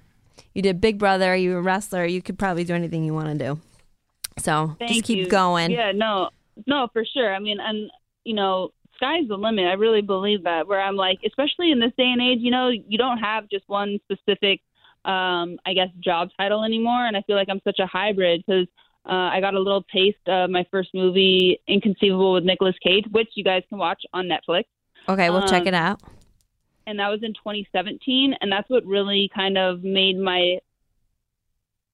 you 0.53 0.61
did 0.61 0.81
Big 0.81 0.97
Brother, 0.97 1.35
you 1.35 1.51
were 1.51 1.59
a 1.59 1.61
wrestler, 1.61 2.05
you 2.05 2.21
could 2.21 2.37
probably 2.37 2.63
do 2.65 2.73
anything 2.73 3.05
you 3.05 3.13
want 3.13 3.27
to 3.27 3.45
do. 3.45 3.59
So 4.39 4.75
Thank 4.79 4.91
just 4.91 5.03
keep 5.05 5.19
you. 5.19 5.27
going. 5.27 5.71
Yeah, 5.71 5.91
no, 5.93 6.29
no, 6.67 6.87
for 6.93 7.05
sure. 7.05 7.33
I 7.33 7.39
mean, 7.39 7.59
and 7.61 7.89
you 8.25 8.33
know, 8.33 8.71
sky's 9.01 9.27
the 9.27 9.35
limit. 9.37 9.65
I 9.65 9.73
really 9.73 10.01
believe 10.01 10.43
that. 10.43 10.67
Where 10.67 10.81
I'm 10.81 10.95
like, 10.95 11.19
especially 11.25 11.71
in 11.71 11.79
this 11.79 11.91
day 11.97 12.05
and 12.11 12.21
age, 12.21 12.39
you 12.41 12.51
know, 12.51 12.69
you 12.69 12.97
don't 12.97 13.17
have 13.17 13.49
just 13.49 13.67
one 13.67 13.97
specific, 14.03 14.61
um, 15.05 15.57
I 15.65 15.73
guess, 15.73 15.89
job 15.99 16.29
title 16.37 16.63
anymore. 16.63 17.05
And 17.07 17.17
I 17.17 17.21
feel 17.23 17.35
like 17.35 17.49
I'm 17.49 17.61
such 17.63 17.79
a 17.79 17.87
hybrid 17.87 18.43
because 18.45 18.67
uh, 19.05 19.29
I 19.35 19.39
got 19.41 19.55
a 19.55 19.59
little 19.59 19.83
taste 19.91 20.25
of 20.27 20.49
my 20.51 20.65
first 20.69 20.89
movie, 20.93 21.59
Inconceivable 21.67 22.33
with 22.33 22.43
Nicolas 22.43 22.75
Cage, 22.83 23.05
which 23.11 23.29
you 23.33 23.43
guys 23.43 23.63
can 23.69 23.77
watch 23.79 24.03
on 24.13 24.27
Netflix. 24.27 24.65
Okay, 25.09 25.29
we'll 25.31 25.47
check 25.47 25.61
Um, 25.63 25.67
it 25.69 25.73
out. 25.73 25.99
and 26.85 26.99
that 26.99 27.09
was 27.09 27.23
in 27.23 27.33
2017 27.33 28.35
and 28.39 28.51
that's 28.51 28.69
what 28.69 28.85
really 28.85 29.29
kind 29.33 29.57
of 29.57 29.83
made 29.83 30.17
my 30.19 30.57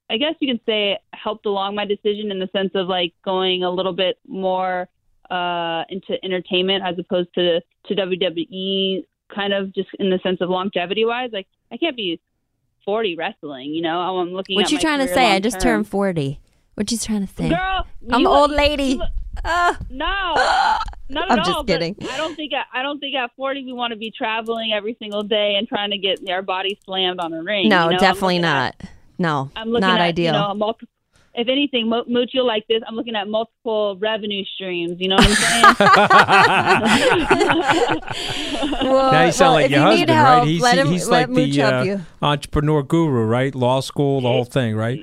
i 0.09 0.17
guess 0.17 0.33
you 0.39 0.53
could 0.53 0.61
say 0.65 0.97
helped 1.13 1.45
along 1.45 1.75
my 1.75 1.85
decision 1.85 2.31
in 2.31 2.39
the 2.39 2.49
sense 2.53 2.71
of 2.75 2.87
like 2.87 3.13
going 3.23 3.63
a 3.63 3.69
little 3.69 3.93
bit 3.93 4.17
more 4.27 4.87
uh 5.31 5.83
into 5.89 6.17
entertainment 6.23 6.83
as 6.85 6.97
opposed 6.99 7.29
to 7.35 7.59
to 7.87 7.95
WWE 7.95 9.03
kind 9.33 9.53
of 9.53 9.73
just 9.73 9.89
in 9.99 10.09
the 10.09 10.19
sense 10.23 10.39
of 10.41 10.49
longevity 10.49 11.03
wise 11.05 11.29
like 11.33 11.47
I 11.71 11.77
can't 11.77 11.95
be 11.97 12.19
40 12.85 13.15
wrestling 13.17 13.73
you 13.73 13.81
know 13.81 13.99
I'm 13.99 14.29
looking 14.31 14.55
What 14.55 14.65
at 14.65 14.71
you 14.71 14.79
trying 14.79 14.99
to 14.99 15.13
say? 15.13 15.31
I 15.31 15.39
just 15.39 15.59
term. 15.59 15.79
turned 15.83 15.87
40. 15.89 16.39
What 16.75 16.91
you 16.91 16.97
trying 16.97 17.25
to 17.27 17.33
say? 17.33 17.49
girl 17.49 17.85
I'm 18.11 18.21
an 18.21 18.27
old 18.27 18.51
lady. 18.51 18.83
you 18.83 18.95
look- 18.97 19.09
Ah. 19.45 19.77
no, 19.91 20.05
not 21.09 21.29
I'm 21.31 21.37
at 21.39 21.45
just 21.45 21.57
all. 21.57 21.63
kidding. 21.63 21.95
I 22.09 22.17
don't 22.17 22.35
think 22.35 22.53
I 22.73 22.81
don't 22.81 22.99
think 22.99 23.15
at 23.15 23.29
40 23.37 23.65
we 23.65 23.71
want 23.73 23.91
to 23.91 23.97
be 23.97 24.09
traveling 24.11 24.73
every 24.73 24.95
single 24.99 25.21
day 25.21 25.55
and 25.57 25.67
trying 25.67 25.91
to 25.91 25.97
get 25.99 26.27
our 26.29 26.41
body 26.41 26.79
slammed 26.85 27.19
on 27.19 27.33
a 27.33 27.43
ring. 27.43 27.69
no, 27.69 27.85
you 27.85 27.91
know? 27.91 27.97
Definitely 27.99 28.39
looking 28.39 28.45
at- 28.45 28.81
not. 28.81 28.89
no, 29.19 29.51
I'm 29.55 29.69
looking 29.69 29.81
not 29.87 29.99
at, 30.01 30.05
ideal. 30.05 30.33
You 30.33 30.39
know, 30.39 30.53
multi- 30.55 30.87
if 31.38 31.47
anything, 31.47 31.88
Mo- 31.88 32.04
Mooch, 32.08 32.32
you'll 32.34 32.47
like 32.47 32.65
this. 32.67 32.82
I'm 32.88 32.95
looking 32.95 33.15
at 33.15 33.28
multiple 33.28 33.95
revenue 34.00 34.43
streams. 34.56 35.00
You 35.00 35.10
know 35.10 35.17
what 35.17 35.28
I'm 35.28 35.36
saying? 35.36 35.63
well, 38.91 39.12
now 39.12 39.26
you 39.26 39.32
sound 39.32 39.54
well, 39.54 39.62
like 39.62 39.69
your 39.69 39.80
you 39.80 39.86
husband, 39.86 40.10
help, 40.10 40.39
right? 40.39 40.47
He's, 40.47 40.62
let 40.62 40.78
him, 40.80 40.88
he's 40.88 41.08
let 41.08 41.30
like 41.30 41.36
the 41.36 41.62
uh, 41.62 41.97
entrepreneur 42.23 42.82
guru, 42.82 43.23
right? 43.26 43.54
Law 43.54 43.82
school, 43.82 44.21
the 44.21 44.28
whole 44.28 44.45
thing, 44.45 44.76
right? 44.76 45.00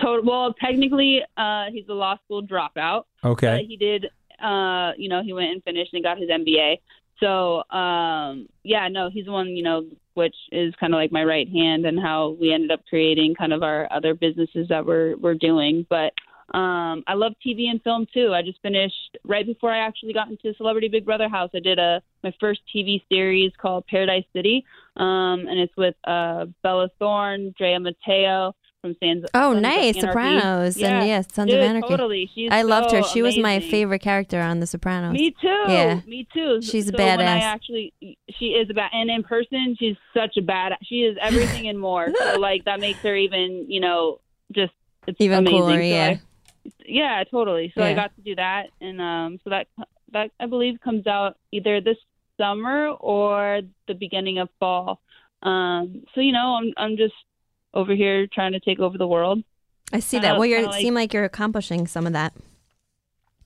Total, 0.00 0.24
well, 0.24 0.54
technically, 0.54 1.20
uh, 1.36 1.66
he's 1.70 1.86
a 1.90 1.94
law 1.94 2.16
school 2.24 2.46
dropout. 2.46 3.02
Okay. 3.22 3.58
But 3.58 3.66
he 3.66 3.76
did, 3.76 4.06
uh, 4.42 4.92
you 4.96 5.10
know, 5.10 5.22
he 5.22 5.34
went 5.34 5.52
and 5.52 5.62
finished 5.62 5.92
and 5.92 6.02
got 6.02 6.16
his 6.16 6.30
MBA. 6.30 6.78
So, 7.20 7.62
um, 7.70 8.48
yeah, 8.62 8.88
no, 8.88 9.10
he's 9.10 9.26
the 9.26 9.32
one, 9.32 9.48
you 9.48 9.62
know, 9.62 9.84
which 10.16 10.34
is 10.52 10.74
kind 10.80 10.94
of 10.94 10.98
like 10.98 11.12
my 11.12 11.24
right 11.24 11.48
hand 11.48 11.86
and 11.86 12.00
how 12.00 12.36
we 12.40 12.52
ended 12.52 12.70
up 12.70 12.80
creating 12.88 13.34
kind 13.34 13.52
of 13.52 13.62
our 13.62 13.88
other 13.92 14.14
businesses 14.14 14.66
that 14.68 14.84
we're 14.84 15.16
we're 15.16 15.34
doing. 15.34 15.86
But 15.88 16.12
um, 16.54 17.02
I 17.06 17.14
love 17.14 17.32
TV 17.44 17.68
and 17.68 17.82
film 17.82 18.06
too. 18.14 18.32
I 18.32 18.42
just 18.42 18.60
finished 18.62 19.18
right 19.24 19.44
before 19.44 19.72
I 19.72 19.78
actually 19.78 20.12
got 20.12 20.28
into 20.28 20.54
Celebrity 20.56 20.88
Big 20.88 21.04
Brother 21.04 21.28
House. 21.28 21.50
I 21.54 21.60
did 21.60 21.78
a 21.78 22.00
my 22.22 22.32
first 22.40 22.60
TV 22.74 23.02
series 23.08 23.52
called 23.60 23.86
Paradise 23.86 24.24
City, 24.34 24.64
um, 24.96 25.46
and 25.48 25.58
it's 25.58 25.76
with 25.76 25.94
uh, 26.04 26.46
Bella 26.62 26.88
Thorne, 26.98 27.54
Drea 27.58 27.80
Matteo 27.80 28.54
from 28.86 28.96
Sons. 29.02 29.24
Oh, 29.34 29.52
Sons 29.52 29.62
nice. 29.62 30.00
Sopranos, 30.00 30.76
Yeah. 30.76 30.98
and 31.00 31.08
yes, 31.08 31.26
Sons 31.32 31.50
Dude, 31.50 31.58
of 31.60 31.64
Anarchy. 31.68 31.88
Totally, 31.88 32.30
she's 32.34 32.50
I 32.52 32.62
loved 32.62 32.92
her. 32.92 33.02
so 33.02 33.08
She 33.08 33.22
was 33.22 33.36
my 33.38 33.60
favorite 33.60 34.00
character 34.00 34.40
on 34.40 34.60
The 34.60 34.66
Sopranos. 34.66 35.12
Me 35.12 35.30
too. 35.40 35.48
Yeah. 35.68 36.00
Me 36.06 36.26
too. 36.32 36.60
She's 36.62 36.88
a 36.88 36.92
so 36.92 36.98
When 37.04 37.20
I 37.20 37.38
actually, 37.40 37.92
she 38.30 38.46
is 38.46 38.70
a 38.70 38.74
bad, 38.74 38.90
and 38.92 39.10
in 39.10 39.22
person, 39.22 39.76
she's 39.78 39.96
such 40.14 40.36
a 40.36 40.42
bad. 40.42 40.72
She 40.84 41.02
is 41.02 41.16
everything 41.20 41.68
and 41.68 41.78
more. 41.78 42.08
so 42.18 42.38
like 42.38 42.64
that 42.64 42.80
makes 42.80 42.98
her 43.00 43.14
even, 43.16 43.70
you 43.70 43.80
know, 43.80 44.20
just 44.52 44.72
it's 45.06 45.20
Even 45.20 45.38
amazing. 45.38 45.58
cooler, 45.60 45.74
So 45.76 45.80
yeah. 45.82 46.06
I- 46.06 46.20
yeah, 46.84 47.24
totally. 47.30 47.72
So 47.76 47.80
Yeah. 47.82 47.90
I 47.90 47.94
got 47.94 48.14
to 48.16 48.22
do 48.22 48.34
that, 48.36 48.68
and 48.80 49.00
um, 49.00 49.38
so 49.44 49.50
that 49.50 49.68
that 50.12 50.30
I 50.40 50.46
believe 50.46 50.80
comes 50.80 51.06
out 51.06 51.36
either 51.52 51.80
this 51.80 51.96
summer 52.38 52.88
or 52.88 53.60
the 53.86 53.94
beginning 53.94 54.38
of 54.38 54.48
fall. 54.60 55.00
Um, 55.42 56.02
so 56.14 56.20
you 56.20 56.32
know, 56.32 56.58
I'm 56.60 56.72
I'm 56.76 56.96
just 56.96 57.14
over 57.74 57.94
here 57.94 58.26
trying 58.26 58.52
to 58.52 58.60
take 58.60 58.78
over 58.78 58.96
the 58.98 59.06
world. 59.06 59.42
I 59.92 60.00
see 60.00 60.16
uh, 60.16 60.20
Kinda- 60.20 60.34
that. 60.34 60.38
Well, 60.38 60.46
you 60.48 60.66
like- 60.66 60.80
seem 60.80 60.94
like 60.94 61.12
you're 61.14 61.24
accomplishing 61.24 61.86
some 61.86 62.06
of 62.06 62.12
that. 62.14 62.32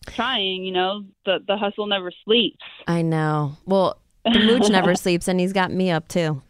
Trying, 0.07 0.65
you 0.65 0.73
know, 0.73 1.05
the 1.27 1.39
the 1.47 1.57
hustle 1.59 1.87
never 1.87 2.11
sleeps. 2.25 2.57
I 2.87 3.03
know. 3.03 3.57
Well, 3.67 3.99
the 4.25 4.39
mooch 4.39 4.69
never 4.71 4.95
sleeps, 4.95 5.29
and 5.29 5.39
he's 5.39 5.53
got 5.53 5.71
me 5.71 5.91
up 5.91 6.09
too. 6.09 6.43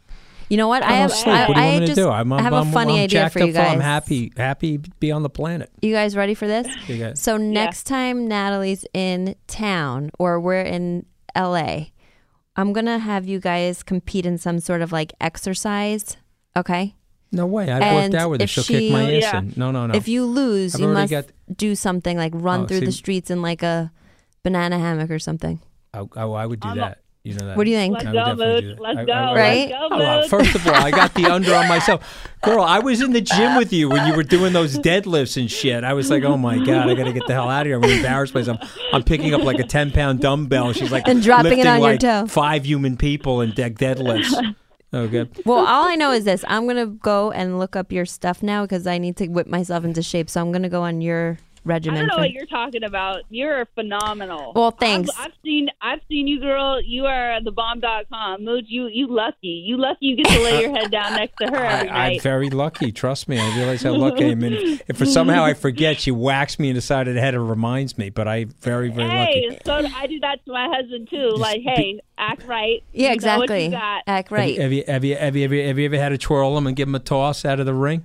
You 0.48 0.56
know 0.56 0.68
what? 0.68 0.82
I 0.84 0.88
I 0.88 0.92
have. 0.94 1.10
don't 1.10 1.18
sleep. 1.18 1.34
I, 1.34 1.48
what 1.48 1.54
do 1.54 1.60
you 1.60 1.66
I 1.66 1.70
want 1.70 1.80
me 1.80 1.86
just 1.86 1.96
to 1.98 2.02
do? 2.02 2.08
I'm, 2.10 2.32
I'm, 2.32 2.42
have 2.44 2.52
a 2.52 2.56
I'm- 2.56 2.72
funny 2.72 2.98
I'm 2.98 3.04
idea 3.04 3.28
for 3.30 3.40
you 3.40 3.52
guys. 3.52 3.72
I'm 3.72 3.80
happy, 3.80 4.32
happy 4.36 4.78
to 4.78 4.90
be 5.00 5.10
on 5.12 5.22
the 5.24 5.30
planet. 5.30 5.70
You 5.82 5.92
guys 5.92 6.16
ready 6.16 6.34
for 6.34 6.46
this? 6.46 6.66
So 7.20 7.36
next 7.36 7.84
time 7.84 8.28
Natalie's 8.28 8.84
in 8.94 9.34
town 9.48 10.10
or 10.18 10.38
we're 10.40 10.62
in 10.62 11.06
LA, 11.36 11.86
I'm 12.56 12.72
gonna 12.72 12.98
have 13.00 13.26
you 13.26 13.40
guys 13.40 13.82
compete 13.82 14.26
in 14.26 14.38
some 14.38 14.60
sort 14.60 14.80
of 14.82 14.92
like 14.92 15.12
exercise. 15.20 16.16
Okay. 16.56 16.94
No 17.32 17.46
way. 17.46 17.70
I've 17.70 17.80
And 17.82 18.12
worked 18.12 18.22
out 18.22 18.30
with 18.30 18.40
her. 18.40 18.46
She'll 18.46 18.64
she- 18.64 18.74
kick 18.88 18.92
my 18.92 19.14
ass 19.16 19.22
Yeah. 19.22 19.38
in. 19.38 19.52
No, 19.56 19.70
no, 19.70 19.86
no. 19.86 19.94
If 19.94 20.08
you 20.08 20.24
lose, 20.24 20.74
I've 20.74 20.80
you 20.80 20.88
must 20.88 21.10
got- 21.10 21.26
do 21.56 21.74
something 21.74 22.16
like 22.16 22.32
run 22.34 22.62
Oh, 22.62 22.66
through 22.66 22.80
the 22.80 22.92
streets 22.92 23.30
in 23.30 23.40
like 23.42 23.62
a 23.62 23.92
banana 24.42 24.78
hammock 24.78 25.10
or 25.10 25.18
something. 25.18 25.60
I, 25.94 26.06
I, 26.16 26.22
I 26.22 26.46
would 26.46 26.60
do 26.60 26.68
I'm 26.68 26.78
a- 26.78 26.80
that. 26.80 26.98
You 27.22 27.34
know 27.34 27.48
that. 27.48 27.56
What 27.58 27.64
do 27.64 27.70
you 27.70 27.76
think? 27.76 27.92
Let's 27.92 28.04
go, 28.06 28.12
definitely 28.14 28.60
do 28.62 28.66
Mooch. 28.68 28.76
that. 28.78 28.82
Let's 28.82 28.98
I- 28.98 29.04
go. 29.04 29.12
I- 29.12 29.34
Right? 29.36 29.68
Let's 29.70 29.90
go, 29.90 30.20
Oh, 30.24 30.28
first 30.28 30.54
of 30.54 30.66
all, 30.66 30.74
I 30.74 30.90
got 30.90 31.12
the 31.14 31.26
under 31.26 31.54
on 31.54 31.68
myself. 31.68 32.28
Girl, 32.42 32.62
I 32.62 32.78
was 32.78 33.02
in 33.02 33.12
the 33.12 33.20
gym 33.20 33.56
with 33.56 33.72
you 33.74 33.90
when 33.90 34.06
you 34.08 34.14
were 34.16 34.22
doing 34.22 34.54
those 34.54 34.78
deadlifts 34.78 35.36
and 35.38 35.50
shit. 35.50 35.84
I 35.84 35.92
was 35.92 36.10
like, 36.10 36.24
oh 36.24 36.38
my 36.38 36.56
God, 36.64 36.88
I 36.88 36.94
got 36.94 37.04
to 37.04 37.12
get 37.12 37.26
the 37.26 37.34
hell 37.34 37.50
out 37.50 37.60
of 37.60 37.66
here. 37.66 37.74
I'm 37.76 37.82
going 37.82 37.92
to 37.92 37.96
embarrass 37.98 38.32
myself. 38.32 38.58
I'm 38.94 39.02
picking 39.02 39.34
up 39.34 39.42
like 39.42 39.58
a 39.58 39.64
10 39.64 39.90
pound 39.90 40.20
dumbbell. 40.20 40.72
She's 40.72 40.90
like, 40.90 41.06
And 41.06 41.22
dropping 41.22 41.52
it 41.52 41.56
lifting 41.58 41.66
on 41.70 41.80
your 41.82 41.98
toe. 41.98 42.26
Five 42.26 42.64
human 42.64 42.96
people 42.96 43.42
in 43.42 43.50
deck 43.52 43.74
deadlifts. 43.74 44.32
Oh, 44.92 45.06
good. 45.06 45.30
Well, 45.44 45.66
all 45.66 45.84
I 45.84 45.94
know 45.94 46.10
is 46.10 46.24
this: 46.24 46.44
I'm 46.48 46.66
gonna 46.66 46.86
go 46.86 47.30
and 47.30 47.58
look 47.58 47.76
up 47.76 47.92
your 47.92 48.06
stuff 48.06 48.42
now 48.42 48.62
because 48.64 48.86
I 48.86 48.98
need 48.98 49.16
to 49.18 49.28
whip 49.28 49.46
myself 49.46 49.84
into 49.84 50.02
shape. 50.02 50.28
So 50.28 50.40
I'm 50.40 50.52
gonna 50.52 50.68
go 50.68 50.82
on 50.82 51.00
your 51.00 51.38
I 51.64 51.68
regimen. 51.68 51.98
don't 52.00 52.08
know 52.08 52.16
what 52.18 52.32
you're 52.32 52.46
talking 52.46 52.82
about. 52.84 53.22
You're 53.30 53.66
phenomenal. 53.74 54.52
Well, 54.54 54.70
thanks. 54.70 55.10
I've, 55.18 55.26
I've 55.26 55.32
seen 55.44 55.68
I've 55.80 56.00
seen 56.08 56.26
you, 56.26 56.40
girl. 56.40 56.80
You 56.82 57.06
are 57.06 57.42
the 57.42 57.52
bomb.com. 57.52 58.44
Mooch, 58.44 58.64
you 58.68 58.86
you 58.86 59.06
lucky. 59.08 59.48
You 59.66 59.76
lucky 59.76 60.06
you 60.06 60.16
get 60.16 60.26
to 60.26 60.42
lay 60.42 60.62
your 60.62 60.70
head 60.70 60.90
down 60.92 61.12
next 61.14 61.36
to 61.40 61.48
her 61.48 61.58
I, 61.58 61.72
every 61.72 61.90
I'm 61.90 62.20
very 62.20 62.50
lucky. 62.50 62.92
Trust 62.92 63.28
me. 63.28 63.38
I 63.38 63.56
realize 63.56 63.82
how 63.82 63.94
lucky 63.94 64.24
I 64.24 64.28
am. 64.28 64.42
And 64.42 64.54
if, 64.54 64.82
if 64.88 64.96
for 64.98 65.06
somehow 65.06 65.44
I 65.44 65.54
forget, 65.54 66.00
she 66.00 66.10
whacks 66.10 66.58
me 66.58 66.70
in 66.70 66.74
the 66.74 66.80
side 66.80 67.08
of 67.08 67.14
the 67.14 67.20
head 67.20 67.34
and 67.34 67.48
reminds 67.48 67.98
me. 67.98 68.10
But 68.10 68.26
I'm 68.28 68.48
very, 68.60 68.90
very 68.90 69.08
hey, 69.08 69.44
lucky. 69.50 69.58
so 69.64 69.96
I 69.96 70.06
do 70.06 70.20
that 70.20 70.44
to 70.46 70.52
my 70.52 70.68
husband 70.74 71.08
too. 71.10 71.30
Like, 71.36 71.60
hey, 71.62 72.00
act 72.18 72.44
right. 72.46 72.82
yeah, 72.92 73.08
You 73.08 73.14
exactly. 73.14 73.74
Act 73.74 74.30
right. 74.30 74.58
Have 74.58 74.72
you, 74.72 74.84
have 74.86 75.04
you 75.04 75.16
have 75.16 75.36
you 75.36 75.42
have 75.42 75.52
you 75.52 75.66
have 75.66 75.78
you 75.78 75.84
ever 75.86 75.98
had 75.98 76.08
to 76.10 76.18
twirl 76.18 76.54
them 76.54 76.66
and 76.66 76.76
give 76.76 76.88
them 76.88 76.94
a 76.94 77.00
toss 77.00 77.44
out 77.44 77.60
of 77.60 77.66
the 77.66 77.74
ring? 77.74 78.04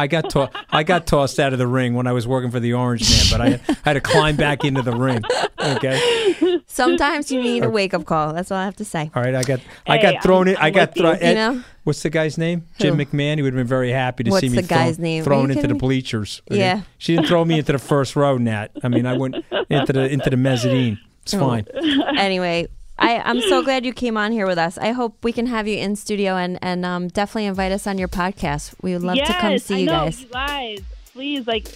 I 0.00 0.06
got 0.06 0.30
to- 0.30 0.50
I 0.70 0.82
got 0.82 1.06
tossed 1.06 1.38
out 1.38 1.52
of 1.52 1.58
the 1.58 1.66
ring 1.66 1.94
when 1.94 2.06
I 2.06 2.12
was 2.12 2.26
working 2.26 2.50
for 2.50 2.60
the 2.60 2.72
Orange 2.72 3.08
Man, 3.10 3.24
but 3.30 3.40
I, 3.40 3.60
I 3.72 3.76
had 3.84 3.92
to 3.94 4.00
climb 4.00 4.36
back 4.36 4.64
into 4.64 4.82
the 4.82 4.92
ring. 4.96 5.22
Okay, 5.60 6.60
Sometimes 6.66 7.30
you 7.30 7.42
need 7.42 7.64
a 7.64 7.70
wake 7.70 7.92
up 7.94 8.04
call. 8.06 8.32
That's 8.32 8.50
all 8.50 8.58
I 8.58 8.64
have 8.64 8.76
to 8.76 8.84
say. 8.84 9.10
all 9.14 9.22
right. 9.22 9.34
I 9.34 9.42
got 9.42 9.60
I 9.86 9.96
Hey, 9.98 10.12
got 10.12 10.22
thrown 10.22 10.48
I'm- 10.48 10.56
in. 10.56 10.62
I 10.62 10.66
I'm 10.68 10.72
got 10.72 10.88
with 10.90 10.96
you. 10.96 11.02
thrown. 11.02 11.14
You 11.16 11.20
eh, 11.22 11.34
know? 11.34 11.62
What's 11.84 12.02
the 12.02 12.10
guy's 12.10 12.38
name? 12.38 12.66
Jim 12.78 12.96
Who? 12.96 13.04
McMahon. 13.04 13.36
He 13.36 13.42
would 13.42 13.52
have 13.52 13.58
been 13.60 13.66
very 13.66 13.90
happy 13.90 14.24
to 14.24 14.30
What's 14.30 14.40
see 14.40 14.48
me 14.48 14.56
the 14.60 14.68
guy's 14.68 14.96
thrown, 14.96 15.02
name? 15.04 15.20
Are 15.20 15.24
thrown 15.24 15.38
you 15.38 15.42
into 15.44 15.54
the 15.54 15.60
kidding 15.62 15.74
me? 15.76 15.78
bleachers. 15.80 16.42
Okay? 16.50 16.58
Yeah. 16.60 16.82
she 16.98 17.14
didn't 17.14 17.28
throw 17.28 17.44
me 17.44 17.58
into 17.58 17.72
the 17.72 17.78
first 17.78 18.16
row, 18.16 18.36
Nat. 18.38 18.68
I 18.82 18.88
mean, 18.88 19.04
I 19.06 19.16
went 19.16 19.36
into 19.68 19.92
the 19.92 20.08
into 20.08 20.30
the 20.30 20.36
mezzanine. 20.36 20.98
It's 21.22 21.34
Oh. 21.34 21.40
fine. 21.40 21.66
anyway, 22.16 22.68
I, 23.00 23.18
I'm 23.24 23.40
so 23.40 23.62
glad 23.62 23.84
you 23.86 23.92
came 23.92 24.16
on 24.16 24.30
here 24.32 24.46
with 24.46 24.58
us. 24.58 24.76
I 24.78 24.92
hope 24.92 25.24
we 25.24 25.32
can 25.32 25.46
have 25.46 25.66
you 25.66 25.78
in 25.78 25.96
studio 25.96 26.36
and 26.36 26.58
and 26.62 26.84
um, 26.84 27.08
definitely 27.08 27.46
invite 27.46 27.72
us 27.72 27.86
on 27.86 27.96
your 27.98 28.08
podcast. 28.08 28.74
We 28.82 28.92
would 28.92 29.02
love 29.02 29.16
yes, 29.16 29.28
to 29.28 29.34
come 29.34 29.58
see 29.58 29.74
I 29.74 29.78
you 29.78 29.86
know, 29.86 29.92
guys. 29.92 30.20
You 30.20 30.26
guys, 30.28 30.78
please, 31.12 31.46
like, 31.46 31.68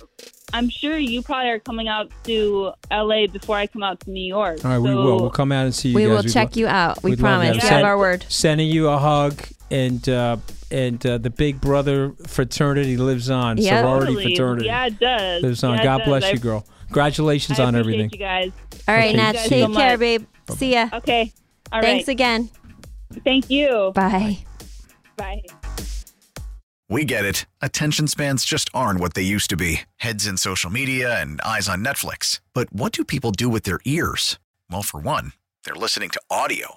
I'm 0.53 0.69
sure 0.69 0.97
you 0.99 1.23
probably 1.23 1.51
are 1.51 1.59
coming 1.59 1.89
out 1.89 2.11
to 2.25 2.73
LA 2.91 3.27
before 3.27 3.57
I 3.57 3.67
come 3.67 3.83
out 3.83 4.01
to 4.01 4.11
New 4.11 4.23
York. 4.25 4.65
All 4.65 4.71
right, 4.71 4.79
we 4.79 4.95
will. 4.95 5.19
We'll 5.21 5.31
come 5.31 5.51
out 5.51 5.65
and 5.65 5.75
see 5.75 5.89
you 5.91 5.95
We 5.97 6.03
guys. 6.03 6.11
will 6.11 6.23
We'd 6.25 6.33
check 6.33 6.57
lo- 6.57 6.61
you 6.61 6.67
out. 6.69 7.03
We 7.03 7.11
we'd 7.13 7.19
promise. 7.21 7.57
that. 7.57 7.63
We 7.63 7.69
Yeah. 7.69 7.75
have 7.79 7.85
our 7.87 7.99
word. 7.99 8.27
Sending 8.29 8.69
you 8.69 8.89
a 8.89 8.99
hug 8.99 9.43
and 9.75 10.09
uh, 10.09 10.37
and 10.71 11.05
uh, 11.05 11.19
the 11.19 11.31
Big 11.31 11.61
Brother 11.61 12.13
fraternity 12.27 12.97
lives 12.97 13.29
on. 13.31 13.59
Yeah. 13.59 13.81
Sorority 13.83 14.07
Totally. 14.15 14.25
fraternity 14.37 14.67
Yeah, 14.67 14.87
it 14.87 14.99
does. 15.01 15.43
lives 15.43 15.65
on. 15.65 15.77
Yeah, 15.79 15.85
God 15.85 15.99
does. 15.99 16.07
bless 16.09 16.25
I- 16.25 16.31
you, 16.31 16.39
girl. 16.39 16.67
Congratulations 16.87 17.59
I 17.59 17.65
on 17.65 17.75
appreciate 17.75 18.05
everything. 18.05 18.11
you 18.13 18.19
guys. 18.19 18.53
All 18.87 18.95
right, 18.95 19.09
Okay. 19.09 19.17
Nat. 19.17 19.33
Take 19.33 19.65
so 19.65 19.75
care, 19.75 19.91
much. 19.93 19.99
babe. 20.01 20.27
See 20.57 20.73
ya. 20.75 20.89
Okay. 20.93 21.33
All 21.73 21.81
right. 21.81 21.87
Thanks 21.87 22.09
again. 22.09 22.51
Thank 23.25 23.51
you. 23.51 23.91
Bye. 23.95 24.39
Bye. 25.17 25.43
We 26.89 27.05
get 27.05 27.25
it. 27.25 27.47
Attention 27.63 28.07
spans 28.07 28.45
just 28.45 28.69
aren't 28.75 29.01
what 29.01 29.15
they 29.15 29.23
used 29.23 29.51
to 29.51 29.57
be 29.57 29.81
heads 29.97 30.27
in 30.27 30.37
social 30.37 30.71
media 30.71 31.21
and 31.21 31.41
eyes 31.41 31.69
on 31.69 31.83
Netflix. 31.83 32.41
But 32.53 32.73
what 32.73 32.93
do 32.93 33.05
people 33.05 33.33
do 33.33 33.49
with 33.49 33.65
their 33.65 33.81
ears? 33.85 34.39
Well, 34.71 34.83
for 34.83 35.01
one, 35.01 35.33
they're 35.65 35.75
listening 35.75 36.11
to 36.11 36.21
audio. 36.31 36.77